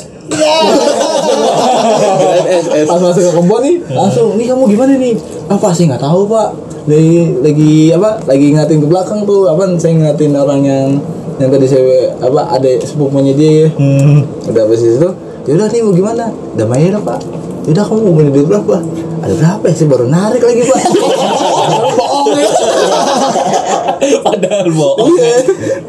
SS. 2.63 2.87
Pas 2.87 3.01
masuk 3.03 3.23
ke 3.27 3.33
kebun 3.35 3.61
nih, 3.65 3.77
langsung 3.91 4.29
nih 4.39 4.47
kamu 4.51 4.65
gimana 4.71 4.93
nih? 4.95 5.15
Apa 5.51 5.69
sih 5.75 5.91
nggak 5.91 6.03
tahu 6.03 6.31
pak? 6.31 6.49
Lagi 6.85 7.17
lagi 7.41 7.73
apa? 7.97 8.11
Lagi 8.29 8.47
ngeliatin 8.53 8.79
ke 8.85 8.87
belakang 8.87 9.21
tuh. 9.27 9.51
Apa? 9.51 9.63
Saya 9.81 9.93
ngeliatin 9.99 10.33
orang 10.37 10.61
yang 10.63 10.89
yang 11.43 11.51
tadi 11.51 11.67
saya 11.67 12.15
apa 12.23 12.41
ada 12.55 12.71
sepupunya 12.87 13.33
dia 13.35 13.53
ya. 13.67 13.69
Hmm. 13.75 14.23
Udah 14.47 14.65
pas 14.71 14.79
itu, 14.79 15.09
yaudah 15.51 15.67
nih 15.67 15.81
mau 15.83 15.93
gimana? 15.93 16.25
Udah 16.55 16.67
bayar 16.71 16.95
pak. 17.03 17.19
Yaudah 17.67 17.85
kamu 17.89 18.01
mau 18.07 18.15
beli 18.15 18.31
duit 18.31 18.47
berapa? 18.47 18.77
Ada 19.25 19.35
berapa 19.35 19.65
ya? 19.67 19.75
Saya 19.75 19.89
baru 19.89 20.07
narik 20.07 20.43
lagi 20.45 20.63
pak. 20.69 20.81
Padahal 24.25 24.69
bohong. 24.69 25.17
Iya. 25.17 25.37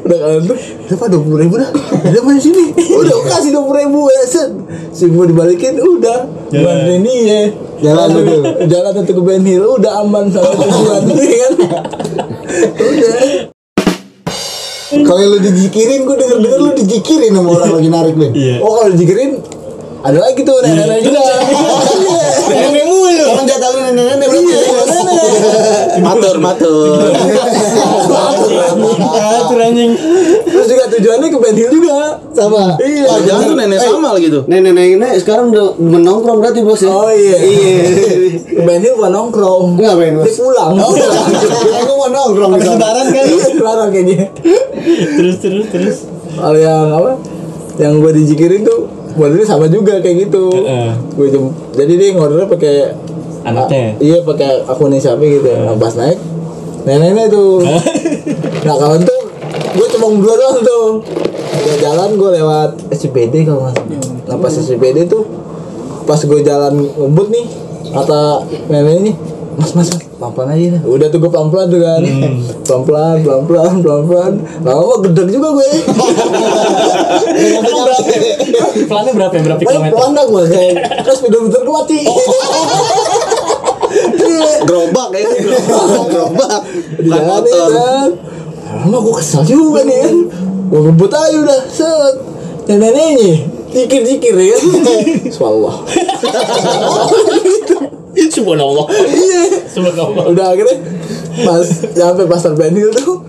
Udah 0.05 0.17
kalian 0.21 0.43
tuh, 0.47 0.57
udah 0.57 0.97
pak 0.97 1.07
dua 1.11 1.21
puluh 1.21 1.37
ribu 1.41 1.55
dah. 1.59 1.69
Udah 2.05 2.21
main 2.23 2.39
sini. 2.39 2.71
Udah 2.75 3.15
kasih 3.27 3.51
dua 3.51 3.63
puluh 3.65 3.79
ribu 3.83 3.99
ya 4.07 4.23
set. 4.27 4.49
Si 4.95 5.09
mau 5.11 5.27
dibalikin 5.27 5.79
udah. 5.81 6.19
Jalan. 6.53 6.63
Bantu 6.63 6.91
ini 7.03 7.15
ya. 7.27 7.41
Jalan 7.83 8.07
tuh. 8.13 8.23
Jalan 8.69 8.91
tuh 9.03 9.13
ke 9.17 9.23
Ben 9.25 9.43
Hill 9.43 9.65
udah 9.65 9.91
aman 10.05 10.31
sampai 10.31 10.55
tujuan 10.55 11.01
ya 11.19 11.37
kan. 11.43 11.53
Udah. 12.79 13.13
Kalau 14.95 15.27
lu 15.27 15.37
dijikirin, 15.43 16.07
gue 16.07 16.15
denger 16.15 16.37
denger 16.39 16.59
lu 16.61 16.71
dijikirin 16.77 17.31
sama 17.35 17.49
orang 17.51 17.71
lagi 17.75 17.89
narik 17.91 18.15
Ben. 18.15 18.31
Iya. 18.31 18.63
Oh 18.63 18.79
kalau 18.79 18.89
dijikirin 18.95 19.43
ada 20.05 20.21
lagi 20.21 20.39
tuh 20.45 20.55
nenek-nenek 20.61 21.01
juga. 21.01 21.17
Nenek 22.53 22.85
mulu. 22.85 23.25
Orang 23.25 23.45
lu 23.49 23.79
nenek-nenek 23.89 24.27
berarti. 24.29 24.53
Matur, 26.05 26.35
matur. 26.37 26.99
Atur 29.15 29.59
anjing. 29.61 29.91
Terus 30.45 30.67
juga 30.67 30.83
tujuannya 30.91 31.27
ke 31.31 31.37
Ben 31.39 31.55
Hill 31.55 31.71
juga. 31.71 32.19
Sama. 32.35 32.75
Iya. 32.79 33.05
Wah, 33.07 33.19
jangan 33.23 33.43
tuh 33.47 33.57
nenek 33.57 33.79
sama 33.79 34.09
lagi 34.11 34.27
tuh. 34.27 34.43
Nenek-nenek 34.45 35.11
sekarang 35.23 35.55
udah 35.55 35.67
menongkrong 35.79 36.37
berarti 36.43 36.59
bos 36.61 36.81
ya? 36.83 36.91
Oh 36.91 37.09
iya. 37.09 37.37
Ke 38.43 38.61
Ben 38.63 38.79
Hill 38.83 38.95
bukan 38.99 39.11
nongkrong. 39.13 39.63
Enggak 39.79 39.93
Ben. 39.97 40.13
Dia 40.19 40.33
pulang. 40.35 40.73
Oh, 40.75 40.91
aku 41.79 41.93
mau 41.95 42.09
nongkrong 42.11 42.51
di 42.51 42.59
Habis 42.59 42.67
sana. 42.67 42.77
lebaran 42.77 43.05
kan. 43.11 43.23
Iya, 43.25 43.47
Pulang 43.55 43.89
kayaknya. 43.89 44.27
Terus 45.15 45.35
terus 45.39 45.65
terus. 45.71 45.97
Kalau 46.35 46.59
yang 46.59 46.91
apa? 46.91 47.11
Yang 47.75 47.93
gue 47.99 48.11
dijikirin 48.23 48.61
tuh 48.63 48.79
modelnya 49.15 49.47
sama 49.47 49.65
juga 49.67 49.99
kayak 49.99 50.27
gitu. 50.27 50.51
Heeh. 50.51 50.91
Gue 51.15 51.27
jem, 51.31 51.47
jadi 51.71 51.93
dia 51.95 52.09
ngordernya 52.15 52.47
pakai 52.47 52.75
Anaknya? 53.45 53.93
Ah, 53.93 54.01
iya 54.01 54.17
pakai 54.25 54.65
akunnya 54.65 54.97
siapa 54.97 55.21
gitu. 55.21 55.45
Nah, 55.45 55.77
pas 55.77 55.93
naik 55.93 56.17
nenek 56.85 57.29
tuh. 57.29 57.61
nah 58.65 58.75
kalau 58.77 58.97
tuh 59.01 59.21
gue 59.75 59.87
cuma 59.93 60.07
berdua 60.17 60.35
doang 60.37 60.59
tuh. 60.61 60.87
Udah 61.55 61.77
jalan 61.81 62.09
gue 62.17 62.29
lewat 62.41 62.69
SCPD 62.89 63.45
kalau 63.45 63.69
nggak 63.69 63.73
salah. 63.77 64.13
Nah 64.29 64.35
pas 64.37 64.53
SCPD 64.53 65.05
tuh 65.05 65.23
pas 66.05 66.21
gue 66.21 66.39
jalan 66.41 66.73
ngebut 66.85 67.27
nih 67.33 67.45
kata 67.89 68.45
nenek 68.69 68.95
ini 69.01 69.11
mas 69.55 69.71
mas 69.73 69.89
mas 70.19 70.31
pelan 70.35 70.51
aja 70.51 70.77
dah. 70.77 70.81
udah 70.83 71.07
tuh 71.09 71.17
gue 71.17 71.31
pelan 71.31 71.47
pelan 71.49 71.67
tuh 71.71 71.79
kan 71.81 72.01
pelan 72.67 72.81
pelan 72.85 73.09
pelan 73.17 73.41
pelan 73.47 73.73
pelan 73.81 74.01
pelan 74.05 74.33
lama 74.61 74.95
gedek 75.01 75.27
juga 75.31 75.49
gue 75.55 75.67
Pelannya 78.85 79.13
berapa 79.15 79.33
ya? 79.33 79.41
Berapa 79.43 79.61
kilometer? 79.63 79.91
pelan 79.95 80.11
dah 80.13 80.25
gue 80.27 80.43
kayak 80.51 80.73
terus 81.03 81.17
speedometer 81.19 81.61
gue 81.63 81.73
mati. 81.73 81.99
Gerobak 84.65 85.09
ya. 85.11 85.27
Gerobak. 86.09 86.59
di 86.95 87.05
Bukan 87.05 87.09
jalan 87.09 87.41
motor. 87.41 87.67
kan? 87.71 88.09
Lama 88.75 88.97
gue 88.99 89.13
kesel 89.15 89.43
juga 89.43 89.81
nih 89.81 89.97
kan? 90.03 90.15
Gue 90.65 90.79
ngebut 90.83 91.11
aja 91.11 91.37
udah 91.37 91.61
set. 91.69 92.15
Dan 92.65 92.81
neneknya 92.81 93.45
zikir 93.69 94.01
zikir 94.03 94.33
ya. 94.35 94.57
Kan 94.57 94.83
Subhanallah. 95.29 95.75
Subhanallah. 98.35 98.85
iya. 99.11 99.43
Subhanallah. 99.67 100.23
udah 100.31 100.45
akhirnya 100.55 100.77
pas 101.43 101.67
nyampe 101.93 102.23
pasar 102.25 102.55
Ben 102.55 102.71
Hill 102.71 102.95
tuh 102.95 103.19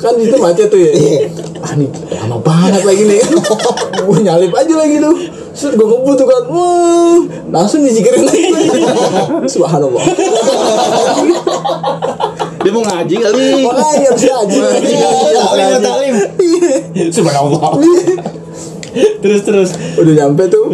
kan 0.00 0.16
itu 0.16 0.32
macet 0.40 0.72
tuh 0.72 0.80
ya. 0.80 1.28
Ah 1.60 1.76
nih 1.76 1.92
lama 2.16 2.40
banget 2.40 2.82
lagi 2.88 3.04
nih. 3.04 3.20
Gue 4.08 4.18
nyalip 4.24 4.48
aja 4.50 4.74
lagi 4.80 4.96
tuh. 4.96 5.12
Set 5.52 5.76
gue 5.76 5.84
ngebut 5.84 6.16
tuh 6.16 6.24
kan. 6.24 6.42
Wah, 6.48 7.20
langsung 7.52 7.84
dizikirin 7.84 8.24
lagi 8.24 8.48
Subhanallah 9.46 10.02
Dia 12.60 12.70
mau 12.70 12.82
ngaji 12.82 13.14
kali. 13.16 13.44
makanya 13.64 14.08
harus 14.10 14.22
ngaji 14.22 14.58
Taklim, 15.32 15.74
taklim. 15.80 16.14
Subhanallah. 17.08 17.72
terus 19.20 19.40
terus. 19.42 19.70
udah 19.96 20.12
nyampe 20.14 20.44
tuh 20.46 20.66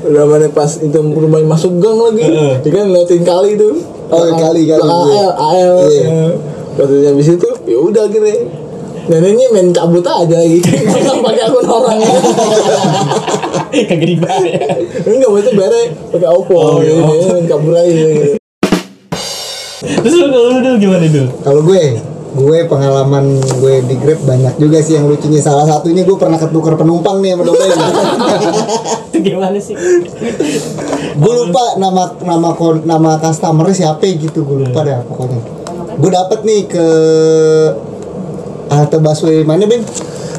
udah 0.00 0.24
mana 0.24 0.46
pas 0.48 0.68
itu 0.76 0.94
rumah 0.94 1.38
masuk 1.44 1.78
gang 1.78 1.96
lagi 1.96 2.22
dia 2.60 2.70
kan 2.72 2.86
lewatin 2.88 3.22
kali 3.22 3.54
tuh 3.54 3.74
Oh, 4.08 4.24
kali, 4.32 4.64
kali. 4.64 4.80
AL 4.80 5.30
AL 5.36 5.74
Iya. 5.86 6.32
pas 6.72 6.86
udah 6.86 7.10
habis 7.10 7.28
itu 7.28 7.48
ya 7.62 7.76
udah 7.76 8.02
akhirnya 8.04 8.36
Dan 9.08 9.22
ini 9.24 9.44
main 9.48 9.68
cabut 9.72 10.04
aja 10.04 10.36
lagi. 10.40 10.60
Nggak 10.60 11.16
pakai 11.24 11.42
akun 11.44 11.64
orang. 11.66 11.98
Kagak 13.88 14.04
dibayar. 14.04 14.76
Enggak 15.02 15.30
betul 15.32 15.52
bare 15.56 15.80
pakai 16.12 16.28
Oppo. 16.28 16.80
gitu. 16.80 17.00
Main 17.02 17.46
kabur 17.46 17.72
aja 17.72 17.88
gitu. 17.88 18.36
Terus 19.78 20.14
lu 20.14 20.26
kalau 20.26 20.48
lu 20.50 20.58
dulu 20.58 20.76
gimana 20.76 21.06
dulu? 21.06 21.28
Kalau 21.38 21.60
gue, 21.62 21.82
gue 22.34 22.58
pengalaman 22.66 23.24
gue 23.38 23.74
di 23.86 23.94
Grab 23.96 24.20
banyak 24.22 24.54
juga 24.58 24.78
sih 24.80 24.94
yang 24.94 25.06
lucunya. 25.06 25.38
Salah 25.38 25.64
satunya 25.64 26.02
gue 26.02 26.16
pernah 26.16 26.36
ketukar 26.36 26.74
penumpang 26.74 27.22
nih 27.22 27.32
sama 27.32 27.42
dompet. 27.46 27.68
Itu 29.08 29.18
gimana 29.22 29.56
sih? 29.56 29.72
gue 31.18 31.32
lupa 31.34 31.74
nama 31.76 32.14
nama 32.20 32.54
nama 32.78 33.10
customer 33.18 33.66
siapa 33.68 34.06
gitu 34.06 34.42
gue 34.42 34.62
lupa 34.62 34.86
dah 34.86 35.02
pokoknya 35.02 35.40
gue 35.98 36.10
dapet 36.14 36.40
nih 36.42 36.60
ke 36.64 36.86
halte 38.70 38.96
busway 39.00 39.42
mana 39.44 39.64
Ben? 39.64 39.82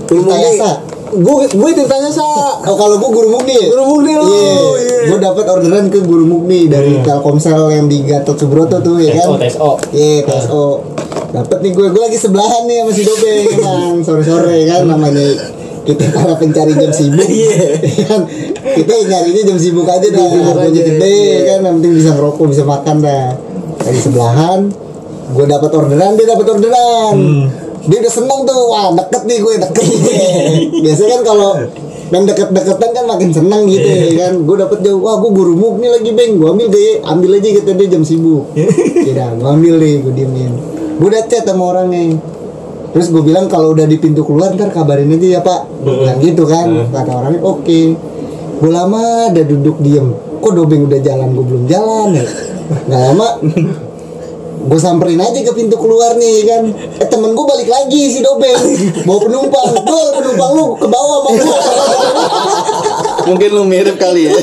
Tayasa. 0.09 0.81
Gue 1.09 1.49
gue 1.49 1.71
ditanya 1.73 2.09
sa. 2.13 2.25
Oh 2.69 2.77
kalau 2.77 3.01
gue 3.01 3.09
Guru 3.09 3.29
Mukni 3.33 3.57
ya? 3.57 3.67
Guru 3.73 3.83
Mukni 3.97 4.13
lu, 4.13 4.25
Iya. 4.29 4.53
iya. 4.77 4.99
Gue 5.09 5.19
dapet 5.21 5.45
orderan 5.49 5.89
ke 5.89 6.05
Guru 6.05 6.25
Mukni 6.25 6.69
dari 6.69 7.01
Telkomsel 7.01 7.73
yang 7.73 7.89
di 7.89 8.05
Gatot 8.05 8.37
Subroto 8.37 8.77
tuh 8.81 9.01
ya 9.01 9.17
kan? 9.17 9.41
TSO. 9.41 9.71
Iya 9.89 10.25
TSO. 10.29 10.65
Dapet 11.29 11.57
nih 11.61 11.71
gue, 11.77 11.87
gue 11.93 12.01
lagi 12.01 12.17
sebelahan 12.17 12.65
nih 12.65 12.81
sama 12.81 12.91
si 12.93 13.03
Dobeng 13.05 13.45
emang 13.57 14.01
sore-sore 14.01 14.65
kan 14.65 14.81
namanya 14.85 15.29
kita 15.85 16.05
para 16.13 16.37
pencari 16.37 16.73
jam 16.77 16.91
sibuk 16.93 17.25
kan 18.05 18.21
kita 18.77 18.93
nyarinya 19.09 19.43
jam 19.49 19.57
sibuk 19.57 19.89
aja 19.89 20.07
dah 20.13 20.29
harganya 20.53 20.81
gede 20.85 21.05
iya. 21.09 21.37
kan 21.55 21.59
yang 21.65 21.75
penting 21.81 21.93
bisa 21.97 22.13
ngerokok 22.13 22.45
bisa 22.45 22.63
makan 22.67 23.01
dah 23.01 23.33
dari 23.81 23.97
sebelahan 23.97 24.59
gue 25.33 25.45
dapat 25.49 25.71
orderan 25.73 26.13
dia 26.13 26.27
dapat 26.29 26.45
orderan 26.45 27.15
dia 27.87 27.97
udah 28.03 28.13
seneng 28.13 28.39
tuh 28.43 28.59
wah 28.67 28.91
deket 28.91 29.21
nih 29.23 29.37
gue 29.39 29.53
deket 29.61 29.85
biasanya 30.83 31.09
kan 31.15 31.21
kalau 31.23 31.51
yang 32.09 32.25
deket-deketan 32.25 32.89
kan 32.89 33.05
makin 33.05 33.29
seneng 33.29 33.69
gitu 33.69 33.85
ya 33.85 34.09
kan? 34.25 34.41
Gue 34.41 34.57
dapet 34.57 34.81
jauh 34.81 34.97
wah 34.97 35.21
gue 35.21 35.29
guru 35.29 35.53
muk 35.53 35.77
nih 35.77 35.89
lagi 35.93 36.09
beng. 36.17 36.41
Gue 36.41 36.49
ambil 36.49 36.67
deh 36.73 37.05
ambil 37.05 37.37
aja 37.37 37.49
gitu 37.53 37.69
dia 37.69 37.87
jam 37.87 38.01
sibuk. 38.01 38.49
Ya 39.05 39.29
gue 39.37 39.49
ambil 39.49 39.77
deh 39.77 40.01
gue 40.01 40.13
diemin. 40.17 40.53
Gue 40.97 41.07
udah 41.13 41.23
chat 41.29 41.45
sama 41.45 41.63
orangnya 41.69 42.17
terus 42.89 43.13
gue 43.13 43.21
bilang 43.21 43.45
kalau 43.45 43.77
udah 43.77 43.85
di 43.85 44.01
pintu 44.01 44.25
keluar 44.25 44.49
ntar 44.57 44.73
kabarin 44.73 45.13
aja 45.13 45.37
ya 45.37 45.41
pak. 45.45 45.69
Gue 45.85 45.93
bilang 46.01 46.17
gitu 46.17 46.43
kan 46.49 46.67
kata 46.89 47.11
orangnya 47.13 47.41
oke. 47.45 47.79
Gue 48.59 48.71
lama 48.73 49.29
udah 49.29 49.45
duduk 49.45 49.77
diem. 49.77 50.09
Kok 50.41 50.53
dobeng 50.57 50.89
udah 50.89 50.99
jalan 51.05 51.29
gue 51.37 51.45
belum 51.45 51.63
jalan 51.69 52.17
ya? 52.17 52.25
Nggak 52.89 53.01
lama 53.05 53.27
gue 54.69 54.77
samperin 54.79 55.17
aja 55.17 55.39
ke 55.41 55.51
pintu 55.57 55.75
keluar 55.81 56.13
nih 56.13 56.45
kan 56.45 56.63
eh 57.01 57.07
temen 57.09 57.33
gue 57.33 57.45
balik 57.45 57.65
lagi 57.65 58.01
si 58.13 58.21
dobeng 58.21 58.53
bawa 59.01 59.19
penumpang 59.25 59.71
gue 59.81 60.03
penumpang 60.13 60.51
lu 60.53 60.65
ke 60.77 60.85
bawah 60.85 61.17
mau 61.25 61.33
Mungkin 63.29 63.49
lu 63.53 63.61
mirip 63.61 64.01
kali 64.01 64.25
ya. 64.25 64.33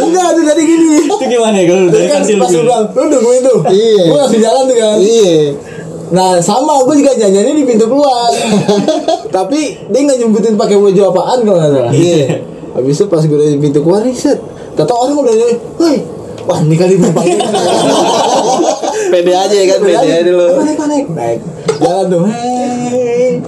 Enggak 0.00 0.28
tuh 0.32 0.44
tadi 0.48 0.62
gini. 0.64 1.12
Itu 1.12 1.24
gimana 1.28 1.60
ya 1.60 1.64
kalau 1.68 1.92
dari 1.92 2.08
Kan 2.08 2.24
lu 2.24 2.40
pas 2.40 2.48
lu 2.48 2.64
bilang, 2.64 2.84
lu 2.88 3.04
nungguin 3.04 3.40
tuh. 3.44 3.58
Iya. 3.68 4.04
Gue 4.08 4.16
langsung 4.16 4.40
jalan 4.40 4.62
tuh 4.64 4.76
kan. 4.80 4.96
iya 4.96 5.32
Nah 6.12 6.30
sama 6.40 6.80
gue 6.88 7.04
juga 7.04 7.12
jajannya 7.16 7.52
di 7.52 7.64
pintu 7.68 7.84
keluar 7.88 8.32
Tapi 9.36 9.60
dia 9.92 10.00
nggak 10.08 10.18
nyebutin 10.24 10.56
pakai 10.56 10.76
baju 10.80 11.00
apaan 11.08 11.38
kalau 11.44 11.58
nggak 11.60 11.72
salah 11.72 11.92
Iya. 11.92 12.24
Habis 12.72 12.94
itu 12.96 13.04
pas 13.12 13.22
gue 13.24 13.38
dari 13.38 13.56
pintu 13.60 13.84
keluar 13.84 14.00
nih 14.04 14.16
set 14.16 14.40
Kata 14.72 14.92
orang 14.92 15.16
udah 15.20 15.34
nyanyi 15.36 15.56
Woi 15.76 15.96
Wah 16.48 16.58
ini 16.64 16.76
kali 16.80 16.96
penumpang 16.96 17.28
Pede 19.12 19.32
aja 19.36 19.52
ya 19.52 19.66
kan, 19.68 19.78
pede 19.84 19.96
aja. 20.00 20.24
dulu. 20.24 20.46
Panik 20.56 20.76
panik 20.80 21.04
Naik. 21.12 21.38
Jalan 21.84 22.04
tuh 22.08 22.24
Hei. 22.32 23.44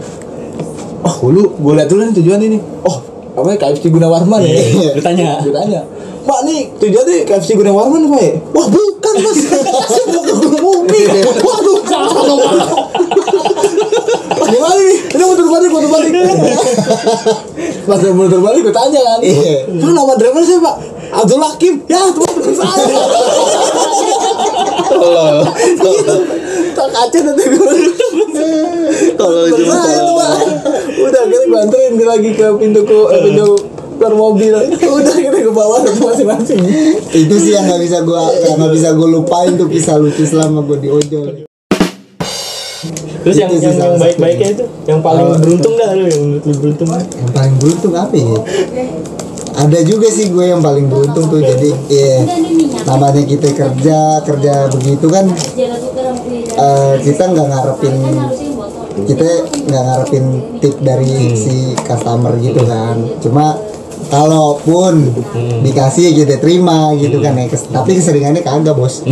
Oh 1.04 1.28
lu 1.33 1.56
gue 1.56 1.73
liat 1.73 1.88
dulu 1.88 2.04
nih 2.04 2.14
tujuan 2.21 2.40
ini. 2.44 2.59
Oh 2.85 3.00
apa 3.35 3.49
ya 3.49 3.56
KFC 3.56 3.88
Gunawarman 3.88 4.44
ya? 4.44 4.52
Lu 4.92 5.00
tanya. 5.00 5.40
Gue 5.40 5.56
tanya. 5.56 5.80
Mbak 6.25 6.40
nih 6.44 6.61
tujuannya 6.76 7.16
KFC 7.24 7.57
Gunawarman 7.57 8.12
Pak 8.12 8.20
ya? 8.20 8.33
Wah 8.53 8.66
bukan 8.68 9.14
mas. 9.24 9.40
Saya 9.88 10.05
mau 10.12 10.20
ke 10.20 10.33
Gunung 10.37 10.61
Mumpi 10.61 11.00
Waduh 11.20 11.81
salah 11.88 12.12
Gimana 14.44 14.77
nih? 14.77 14.98
Ini 15.16 15.24
muter 15.24 15.46
balik, 15.48 15.68
muter 15.72 15.88
balik. 15.90 16.11
Pas 17.88 17.98
dia 18.00 18.12
muter 18.12 18.40
balik 18.40 18.61
gue 18.68 18.74
tanya 18.74 19.00
kan. 19.00 19.18
Iya. 19.24 19.57
Lu 19.81 19.92
nama 19.96 20.12
driver 20.16 20.44
siapa? 20.44 20.72
Abdul 21.14 21.40
Hakim. 21.40 21.74
Ya 21.88 22.00
teman 22.12 22.53
saya. 22.53 22.85
Tolol. 24.88 25.34
Tak 26.75 26.88
kaca 26.90 27.18
nanti 27.23 27.44
gue 27.44 27.77
Tolol 29.14 29.44
itu. 29.51 29.62
Pak. 29.68 30.37
Udah 30.94 31.23
kita 31.27 31.47
bantuin 31.51 31.92
dia 31.99 32.07
lagi 32.09 32.31
ke 32.35 32.47
pintu 32.59 32.81
ke 32.87 32.99
eh, 33.14 33.20
pintu 33.25 33.49
keluar 33.99 34.14
mobil. 34.14 34.53
Udah 34.99 35.14
kita 35.14 35.38
ke 35.38 35.53
bawah 35.53 35.81
masing-masing. 35.85 36.61
Itu 37.14 37.35
sih 37.38 37.53
yang 37.55 37.68
nggak 37.68 37.81
bisa 37.83 38.03
gue 38.03 38.23
yang 38.44 38.57
nggak 38.59 38.73
bisa 38.75 38.88
gue 38.92 39.09
lupain 39.09 39.53
tuh 39.55 39.68
kisah 39.70 39.97
lucu 40.01 40.25
selama 40.27 40.64
gue 40.66 40.79
di 40.83 40.88
ojol. 40.90 41.27
Terus 43.25 43.37
yang 43.40 43.49
Itu 43.49 43.57
sih 43.57 43.73
yang, 43.73 43.77
yang 43.81 43.97
baik-baiknya 43.97 44.49
itu, 44.53 44.64
yang 44.85 45.01
paling 45.01 45.40
beruntung 45.40 45.75
dah 45.81 45.97
lu 45.97 46.05
yang 46.05 46.23
menurut 46.29 46.44
lu 46.44 46.55
beruntung. 46.61 46.88
yang 46.92 47.31
paling 47.33 47.55
beruntung 47.57 47.92
apa 47.97 48.14
ya 48.20 48.40
ada 49.56 49.78
juga 49.80 50.08
sih 50.08 50.28
gue 50.28 50.44
yang 50.46 50.58
paling 50.58 50.86
beruntung 50.86 51.26
tuh 51.26 51.38
jadi 51.38 51.70
ya 51.86 52.14
namanya 52.84 53.22
kita 53.22 53.48
kerja 53.50 53.98
kerja 54.20 54.54
begitu 54.68 55.06
kan 55.06 55.30
eh, 56.54 56.94
kita 57.00 57.22
nggak 57.24 57.46
ngarepin 57.48 57.94
kita 59.04 59.28
nggak 59.64 59.82
ngarepin 59.84 60.24
tip 60.58 60.74
dari 60.80 61.32
si 61.32 61.54
customer 61.78 62.34
gitu 62.36 62.62
kan 62.62 62.98
cuma 63.20 63.54
kalaupun 64.04 65.10
dikasih 65.62 66.12
kita 66.14 66.36
terima 66.36 66.92
gitu 66.94 67.18
kan 67.18 67.34
ya 67.34 67.46
Kes- 67.46 67.66
tapi 67.68 67.94
keseringannya 67.94 68.40
kagak 68.40 68.74
bos 68.74 69.00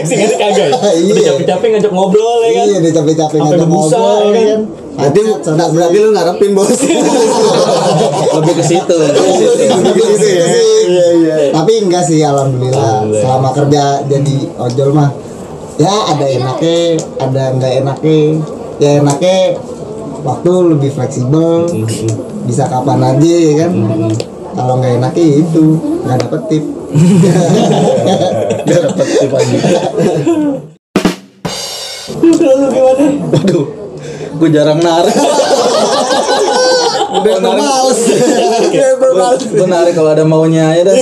Singkat 0.00 0.32
kagak. 0.34 0.68
ya? 0.68 0.74
Udah 0.74 0.92
Iya. 0.96 1.30
capek-capek 1.36 1.68
ngajak 1.70 1.92
ngobrol 1.92 2.40
ya 2.40 2.50
kan. 2.52 2.64
iya 2.66 2.76
udah 2.80 2.92
capek-capek 2.94 3.36
ngajak 3.38 3.68
ngobrol, 3.68 4.18
ya 4.26 4.42
kan? 4.48 4.60
Berarti 4.98 5.20
Sangat- 5.46 5.70
berarti 5.70 5.96
lu 6.02 6.10
ngarepin 6.10 6.50
bos. 6.58 6.74
Lebih 8.34 8.54
ke 8.58 8.64
situ. 8.66 8.96
Iya, 8.98 11.06
iya. 11.14 11.36
Tapi 11.54 11.72
enggak 11.86 12.02
sih 12.02 12.18
alhamdulillah. 12.18 13.06
Selama 13.14 13.54
kerja 13.54 14.02
jadi 14.04 14.36
ojol 14.58 14.90
mah 14.90 15.14
ya 15.78 16.10
ada 16.10 16.26
enaknya, 16.26 16.98
ada 17.22 17.42
enggak 17.54 17.72
enaknya. 17.78 18.42
Ya 18.78 18.90
enaknya 18.98 19.38
waktu 20.26 20.50
lebih 20.74 20.90
fleksibel, 20.90 21.70
bisa 22.42 22.66
kapan 22.66 22.98
aja 22.98 23.34
ya 23.38 23.52
kan. 23.62 23.70
Kalau 24.50 24.82
nggak 24.82 24.98
enaknya 24.98 25.22
ya 25.22 25.36
itu 25.46 25.64
nggak 26.02 26.18
dapet 26.26 26.42
tip. 26.50 26.64
Gak 28.66 28.80
dapet 28.82 29.06
tip 29.14 29.30
aja. 29.30 29.58
Lu 32.18 32.34
gimana? 32.72 33.04
Waduh. 33.30 33.64
Gue 34.38 34.48
jarang 34.54 34.78
narik. 34.78 35.14
Udah 37.08 37.40
males. 37.42 38.00
Gue 39.48 39.66
narik 39.66 39.98
kalau 39.98 40.14
ada 40.14 40.22
maunya 40.22 40.70
aja 40.70 40.86
dah. 40.86 40.96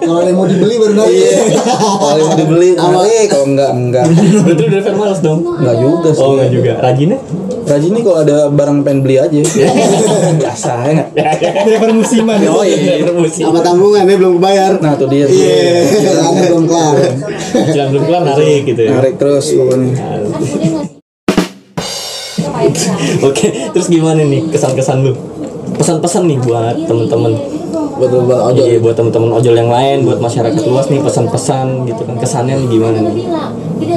Kalau 0.00 0.24
ada 0.24 0.30
yang 0.32 0.38
mau 0.40 0.48
dibeli 0.48 0.74
baru 0.80 0.94
narik. 0.96 1.12
Iya. 1.12 1.38
Kalau 1.76 2.16
yang 2.16 2.28
mau 2.28 2.38
dibeli, 2.38 2.68
narik. 2.72 3.26
Kalau 3.28 3.46
enggak, 3.52 3.70
enggak. 3.76 4.04
Berarti 4.08 4.62
lu 4.64 4.70
driver 4.72 4.94
males 4.96 5.20
dong? 5.20 5.40
Enggak 5.44 5.76
juga 5.76 6.08
sih. 6.14 6.22
Oh 6.24 6.32
enggak 6.38 6.50
juga. 6.54 6.72
Rajinnya? 6.80 7.18
Rajin 7.64 7.96
nih 7.96 8.02
kalau 8.04 8.18
ada 8.20 8.36
barang 8.52 8.84
pengen 8.84 9.00
beli 9.00 9.16
aja. 9.16 9.40
Biasa 10.36 10.70
ya 10.84 10.90
nggak? 11.00 11.08
driver 11.64 11.90
musiman. 11.96 12.36
Oh, 12.48 12.60
iya. 12.60 13.00
Sama 13.28 13.60
tanggungannya 13.64 14.16
belum 14.20 14.36
kebayar. 14.40 14.72
Nah 14.84 14.92
tuh 15.00 15.08
dia. 15.08 15.24
Iya, 15.24 15.80
jalannya 16.04 16.42
belum 16.52 16.64
kelar. 16.68 16.96
Jalan 17.72 17.88
belum 17.96 18.04
kelar 18.04 18.22
narik 18.28 18.60
gitu 18.68 18.80
ya. 18.84 18.90
Narik 18.96 19.14
terus 19.16 19.48
pokoknya. 19.56 19.92
Oke, 23.28 23.46
terus 23.72 23.86
gimana 23.88 24.22
nih 24.24 24.48
kesan-kesan 24.50 25.04
lu? 25.04 25.12
Pesan-pesan 25.74 26.28
nih 26.28 26.38
buat 26.42 26.76
temen-temen. 26.86 27.32
Buat 27.94 28.10
ojol. 28.50 28.66
Iya, 28.66 28.78
buat 28.82 28.96
temen-temen 28.98 29.30
ojol 29.30 29.54
yang 29.54 29.70
lain, 29.70 30.02
buat 30.06 30.18
masyarakat 30.18 30.62
luas 30.66 30.86
nih 30.90 31.00
pesan-pesan 31.02 31.86
gitu 31.88 32.02
kan. 32.02 32.16
Kesannya 32.18 32.54
nih 32.64 32.68
gimana 32.68 32.98
nih? 33.00 33.26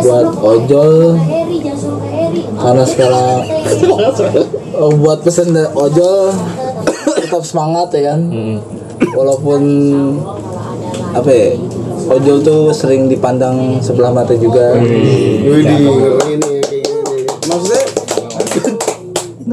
buat 0.04 0.30
ojol 0.42 1.16
karena 2.58 2.84
sekarang 2.84 3.38
oh, 4.82 4.92
buat 4.98 5.20
pesan 5.22 5.54
dari 5.54 5.70
ojol 5.72 6.34
tetap 7.18 7.44
semangat 7.46 7.94
ya 7.94 8.14
kan. 8.14 8.20
Hmm. 8.30 8.58
walaupun 9.14 9.62
apa 11.14 11.30
ya 11.30 11.48
ojol 12.10 12.38
tuh 12.42 12.62
sering 12.74 13.06
dipandang 13.12 13.78
sebelah 13.84 14.10
mata 14.10 14.34
juga. 14.34 14.74
Maksudnya 14.80 16.57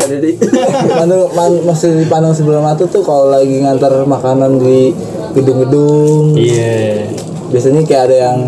Ada 0.05 0.17
deh. 0.21 0.35
Dipandang, 0.37 1.23
man, 1.33 1.53
masih 1.64 1.97
dipandang 1.97 2.35
sebelah 2.37 2.61
mata 2.61 2.85
tuh 2.85 3.01
kalau 3.01 3.33
lagi 3.33 3.64
ngantar 3.64 4.05
makanan 4.05 4.61
di 4.61 4.93
gedung-gedung 5.35 6.38
Iya. 6.38 7.11
biasanya 7.51 7.83
kayak 7.83 8.03
ada 8.11 8.17
yang 8.31 8.38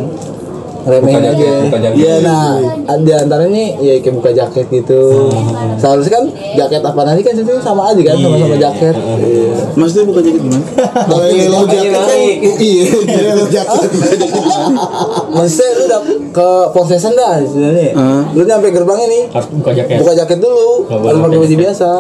remeh 0.87 1.19
Buka 1.19 1.19
aja. 1.19 1.35
jaket, 1.35 1.81
jaket. 1.83 1.99
iya 1.99 2.15
nah 2.23 2.63
di 2.97 3.11
antaranya 3.11 3.65
ya 3.83 3.99
kayak 3.99 4.15
buka 4.15 4.31
jaket 4.31 4.67
gitu. 4.71 5.27
Seharusnya 5.77 6.13
kan 6.15 6.25
jaket 6.55 6.79
apa 6.81 7.01
nanti 7.03 7.27
kan 7.27 7.35
itu 7.35 7.55
sama 7.59 7.91
aja 7.91 8.03
kan? 8.07 8.17
Sama-sama 8.17 8.57
jaket. 8.57 8.95
Iya. 8.95 9.51
Maksudnya 9.75 10.05
buka 10.07 10.21
jaket 10.23 10.41
gimana? 10.41 10.65
Kalau 11.11 11.27
yellow 11.27 11.65
jacket 11.67 11.91
kan 11.93 12.19
iya, 12.63 12.85
yellow 13.03 13.47
jacket. 13.51 13.91
maksudnya 15.37 15.71
lu 15.75 15.83
udah 15.91 16.01
ke 16.31 16.49
posesan 16.71 17.13
dah 17.13 17.43
sebenarnya. 17.43 17.91
Lu 18.31 18.43
nyampe 18.47 18.71
gerbangnya 18.71 19.07
nih 19.11 19.23
Harus 19.35 19.49
buka 19.53 19.71
jaket. 19.75 19.97
buka 19.99 20.13
jaket 20.15 20.39
dulu. 20.39 20.87
Harus 20.87 21.03
pakai 21.03 21.21
pakai 21.21 21.39
baju 21.43 21.57
biasa 21.59 21.91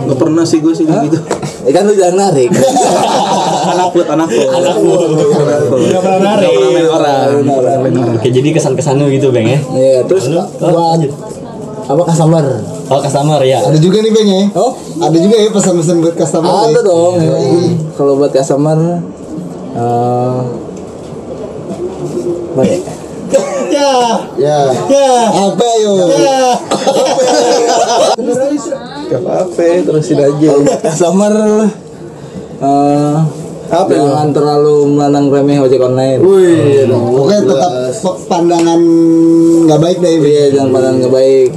Gak 0.00 0.18
pernah 0.18 0.42
sih 0.42 0.58
gue 0.58 0.74
sih 0.74 0.82
gitu. 0.82 1.18
ya 1.62 1.70
kan 1.70 1.82
lu 1.86 1.94
jangan 1.94 2.16
narik 2.18 2.50
anak 3.70 3.88
put, 3.94 4.06
anak 4.06 4.28
put. 4.28 4.48
Anak 4.50 4.76
put. 4.82 4.98
Nggak 5.78 6.02
pernah 6.02 6.20
narik. 6.20 6.46
Gak 6.46 6.52
pernah 6.54 6.70
main 6.74 6.88
orang. 6.90 7.28
Gak. 7.46 8.18
Oke, 8.18 8.28
jadi 8.30 8.48
kesan-kesannya 8.54 9.06
gitu, 9.14 9.30
Bang 9.30 9.46
ya. 9.46 9.58
Iya, 9.72 9.98
terus 10.06 10.26
buat 10.30 10.74
lanjut. 10.74 11.12
apa 11.90 12.02
customer? 12.06 12.44
Oh, 12.86 13.00
customer 13.02 13.40
ya. 13.42 13.58
Ada 13.66 13.78
juga 13.82 13.98
nih 14.02 14.12
Bang 14.14 14.28
ya. 14.28 14.42
Oh, 14.54 14.72
Ada 15.02 15.18
juga 15.18 15.36
ya 15.38 15.50
pesan-pesan 15.50 15.96
buat 16.02 16.14
customer. 16.14 16.50
ada 16.50 16.70
ya? 16.70 16.80
dong. 16.86 17.14
Kalau 17.98 18.12
buat 18.18 18.32
customer 18.34 18.78
eh 19.70 20.38
apa 22.50 22.62
ya? 22.66 22.78
Ya. 23.70 23.94
Ya. 24.34 24.58
Ya. 24.90 25.12
Apa 25.30 25.66
yo? 25.78 25.92
Ya. 26.10 26.58
Gak 29.10 29.20
apa-apa, 29.20 29.66
terusin 29.82 30.16
aja. 30.16 30.48
Customer 30.86 31.34
eh 32.60 33.16
Apa 33.70 33.86
ya? 33.88 34.02
jangan 34.02 34.30
terlalu 34.30 34.76
menang 34.88 35.26
remeh 35.26 35.58
ojek 35.58 35.78
online. 35.78 36.18
Wih, 36.18 36.86
pokoknya 36.86 37.42
tetap 37.44 37.70
pe- 37.96 38.18
pandangan 38.26 38.80
nggak 39.64 39.78
baik 39.78 39.96
deh. 39.98 40.14
Iya, 40.16 40.44
jangan 40.52 40.70
pandang 40.72 40.94
nggak 40.98 41.12
baik. 41.12 41.50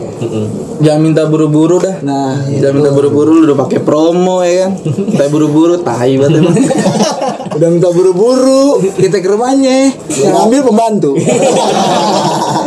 Jangan 0.79 1.01
minta 1.01 1.25
buru-buru 1.25 1.77
dah. 1.77 2.01
Nah, 2.01 2.37
Jangan 2.51 2.73
minta 2.75 2.91
buru-buru 2.91 3.33
lu 3.33 3.43
udah 3.47 3.57
pakai 3.59 3.79
promo 3.79 4.41
ya 4.41 4.69
kan. 4.69 4.71
Tapi 5.09 5.27
buru-buru 5.27 5.77
tai 5.79 6.13
banget 6.15 6.37
emang. 6.39 6.53
udah 7.57 7.69
minta 7.71 7.89
buru-buru, 7.89 8.65
kita 8.93 9.17
ke 9.17 9.27
rumahnya, 9.27 9.89
yang 10.11 10.37
ambil 10.39 10.61
pembantu. 10.69 11.17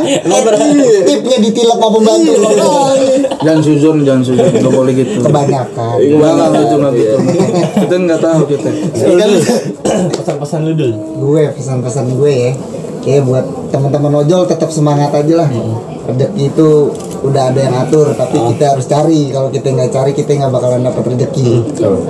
Iya. 0.07 1.01
Tipnya 1.03 1.39
ditilap 1.41 1.79
apa 1.79 1.89
pembantu. 1.93 2.33
Jangan 3.43 3.63
suzon, 3.63 3.97
jangan 4.05 4.23
suzon. 4.25 4.51
Gak 4.51 4.73
boleh 4.73 4.93
gitu. 4.95 5.21
Kebanyakan. 5.23 5.97
Enggak 6.01 6.49
gitu, 6.53 6.75
enggak 6.77 6.95
gitu. 6.95 7.17
Kita 7.83 7.95
enggak 7.97 8.21
tahu 8.23 8.41
kita. 8.51 8.71
Kan 8.97 9.31
Pesan-pesan 10.13 10.61
lu 10.67 10.73
dul. 10.75 10.93
gue 10.97 11.43
pesan-pesan 11.55 12.07
gue 12.17 12.33
ya. 12.33 12.53
Ya 13.07 13.23
buat 13.23 13.71
teman-teman 13.71 14.27
ojol 14.27 14.51
tetap 14.51 14.71
semangat 14.75 15.15
aja 15.15 15.47
lah. 15.47 15.49
Rezeki 16.07 16.43
itu 16.51 16.91
udah 17.23 17.55
ada 17.55 17.61
yang 17.67 17.75
atur, 17.79 18.11
tapi 18.15 18.39
kita 18.55 18.75
harus 18.75 18.87
cari. 18.87 19.31
Kalau 19.31 19.49
kita 19.51 19.71
nggak 19.71 19.91
cari, 19.95 20.11
kita 20.11 20.35
nggak 20.35 20.51
bakalan 20.51 20.83
dapat 20.83 21.15
rezeki. 21.15 21.63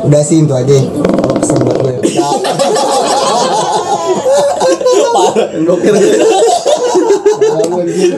Udah 0.09 0.22
sih 0.24 0.40
itu 0.40 0.55
aja. 0.57 0.72
Kalau 0.72 1.37
pesan 1.37 1.59
buat 1.64 1.79
gue. 1.85 1.94
anjing. 7.87 8.14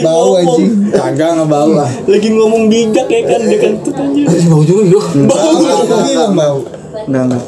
Bau 0.00 0.40
anjing. 0.40 0.70
Kagak 0.92 1.28
enggak 1.36 1.48
bau 1.48 1.70
lah. 1.76 1.90
Lagi 2.08 2.28
ngomong 2.32 2.72
bijak 2.72 3.06
ya 3.06 3.20
kan, 3.28 3.40
dia 3.44 3.58
kan 3.60 3.72
tuh 3.84 3.92
anjir. 3.94 4.24
Bau 4.48 4.62
juga 4.64 4.82
yuk. 4.88 5.04
Bau. 5.28 5.52
Aku 5.60 5.96
bilang 6.08 6.32
bau. 6.34 6.58
Enggak, 7.06 7.22
enggak. 7.28 7.42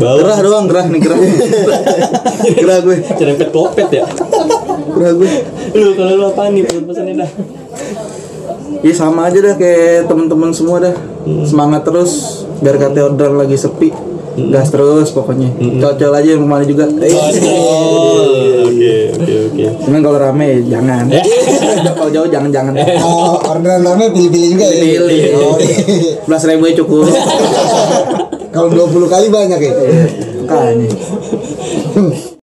Bau. 0.00 0.16
Gerah 0.20 0.38
doang, 0.40 0.64
gerah 0.64 0.86
nih, 0.88 1.00
gerah. 1.00 1.18
gerah 2.56 2.78
gue, 2.80 2.96
Cerempet 3.20 3.48
kopet 3.52 3.88
ya. 3.92 4.04
gerah 4.96 5.12
gue. 5.12 5.28
Lu 5.76 5.88
kalau 5.96 6.12
lu 6.16 6.24
apa 6.28 6.48
nih 6.48 6.62
pesan-pesannya 6.64 7.14
dah? 7.20 7.30
Iya 8.78 8.94
sama 8.94 9.26
aja 9.26 9.42
dah 9.42 9.54
kayak 9.58 10.06
teman-teman 10.06 10.54
semua 10.54 10.78
dah. 10.78 10.94
Semangat 11.44 11.82
terus 11.84 12.44
biar 12.62 12.78
kata 12.78 13.12
order 13.12 13.34
lagi 13.34 13.58
sepi. 13.58 14.07
Gas 14.48 14.70
terus 14.70 15.10
pokoknya. 15.10 15.50
Cocok 15.58 16.12
aja 16.14 16.28
yang 16.38 16.42
ke 16.44 16.48
mana 16.48 16.64
juga. 16.64 16.86
Eh, 16.86 17.14
oke 18.62 18.94
oke 19.18 19.34
oke. 19.50 19.64
Cuman 19.84 20.00
kalau 20.06 20.18
rame 20.22 20.62
jangan. 20.70 21.10
kalau 21.98 22.10
jauh 22.14 22.28
jangan 22.30 22.50
jangan. 22.54 22.72
Oh, 23.02 23.42
orderan 23.42 23.82
rame 23.82 24.14
pilih-pilih 24.14 24.48
juga 24.54 24.66
ya. 24.70 24.78
Pilih. 24.78 25.20
Oh, 25.42 25.56
iya. 25.58 25.76
Belas 26.24 26.42
ribu 26.46 26.62
aja 26.70 26.76
cukup. 26.84 27.10
Kalau 28.48 28.72
20 28.72 29.12
kali 29.12 29.26
banyak 29.28 29.60
ya. 29.60 29.72
Makanya. 30.46 30.88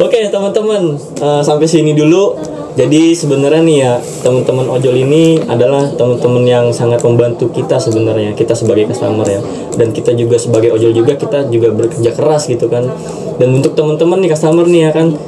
Oke 0.00 0.18
teman-teman 0.32 0.96
eh, 0.98 1.42
sampai 1.44 1.68
sini 1.68 1.92
dulu. 1.92 2.36
Jadi 2.78 3.18
sebenarnya 3.18 3.62
nih 3.66 3.78
ya 3.82 3.92
teman-teman 4.22 4.70
ojol 4.70 4.94
ini 4.94 5.42
adalah 5.50 5.90
teman-teman 5.90 6.46
yang 6.46 6.66
sangat 6.70 7.02
membantu 7.02 7.50
kita 7.50 7.82
sebenarnya 7.82 8.30
kita 8.38 8.54
sebagai 8.54 8.86
customer 8.94 9.26
ya. 9.26 9.40
Dan 9.74 9.90
kita 9.90 10.14
juga 10.14 10.38
sebagai 10.38 10.70
ojol 10.70 10.94
juga 10.94 11.18
kita 11.18 11.50
juga 11.50 11.74
bekerja 11.74 12.14
keras 12.14 12.46
gitu 12.46 12.70
kan. 12.70 12.86
Dan 13.42 13.58
untuk 13.58 13.74
teman-teman 13.74 14.22
nih 14.22 14.30
customer 14.32 14.66
nih 14.70 14.82
ya 14.86 14.90
kan 14.94 15.18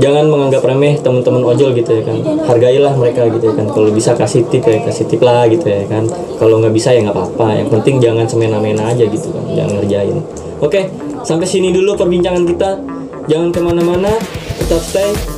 jangan 0.00 0.24
menganggap 0.24 0.64
remeh 0.64 0.96
teman-teman 1.02 1.42
ojol 1.42 1.74
gitu 1.74 1.90
ya 1.90 2.02
kan. 2.06 2.22
Hargailah 2.46 2.94
mereka 2.94 3.26
gitu 3.34 3.50
ya 3.50 3.54
kan. 3.58 3.66
Kalau 3.74 3.90
bisa 3.90 4.14
kasih 4.14 4.46
tip 4.46 4.62
ya 4.62 4.78
kasih 4.86 5.04
tip 5.10 5.20
lah 5.26 5.50
gitu 5.50 5.66
ya 5.66 5.82
kan. 5.90 6.06
Kalau 6.38 6.62
nggak 6.62 6.70
bisa 6.70 6.94
ya 6.94 7.02
nggak 7.02 7.18
apa-apa. 7.18 7.66
Yang 7.66 7.68
penting 7.80 7.94
jangan 7.98 8.30
semena-mena 8.30 8.94
aja 8.94 9.02
gitu 9.02 9.26
kan 9.34 9.44
jangan 9.58 9.82
ngerjain. 9.82 10.16
Oke 10.62 10.86
sampai 11.26 11.50
sini 11.50 11.74
dulu 11.74 11.98
perbincangan 11.98 12.46
kita. 12.46 12.70
Jangan 13.26 13.54
ke 13.54 13.60
mana-mana 13.62 14.10
tetap 14.58 14.82
stay 14.82 15.31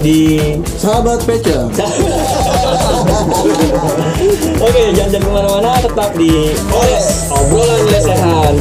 di 0.00 0.40
Sahabat 0.80 1.20
Peca. 1.28 1.68
Oke, 4.64 4.82
jangan 4.96 5.12
jangan 5.12 5.20
ke 5.20 5.30
mana-mana, 5.30 5.70
tetap 5.84 6.10
di 6.16 6.56
Oles 6.72 7.28
Obrolan 7.28 7.80
Lesehan. 7.92 8.54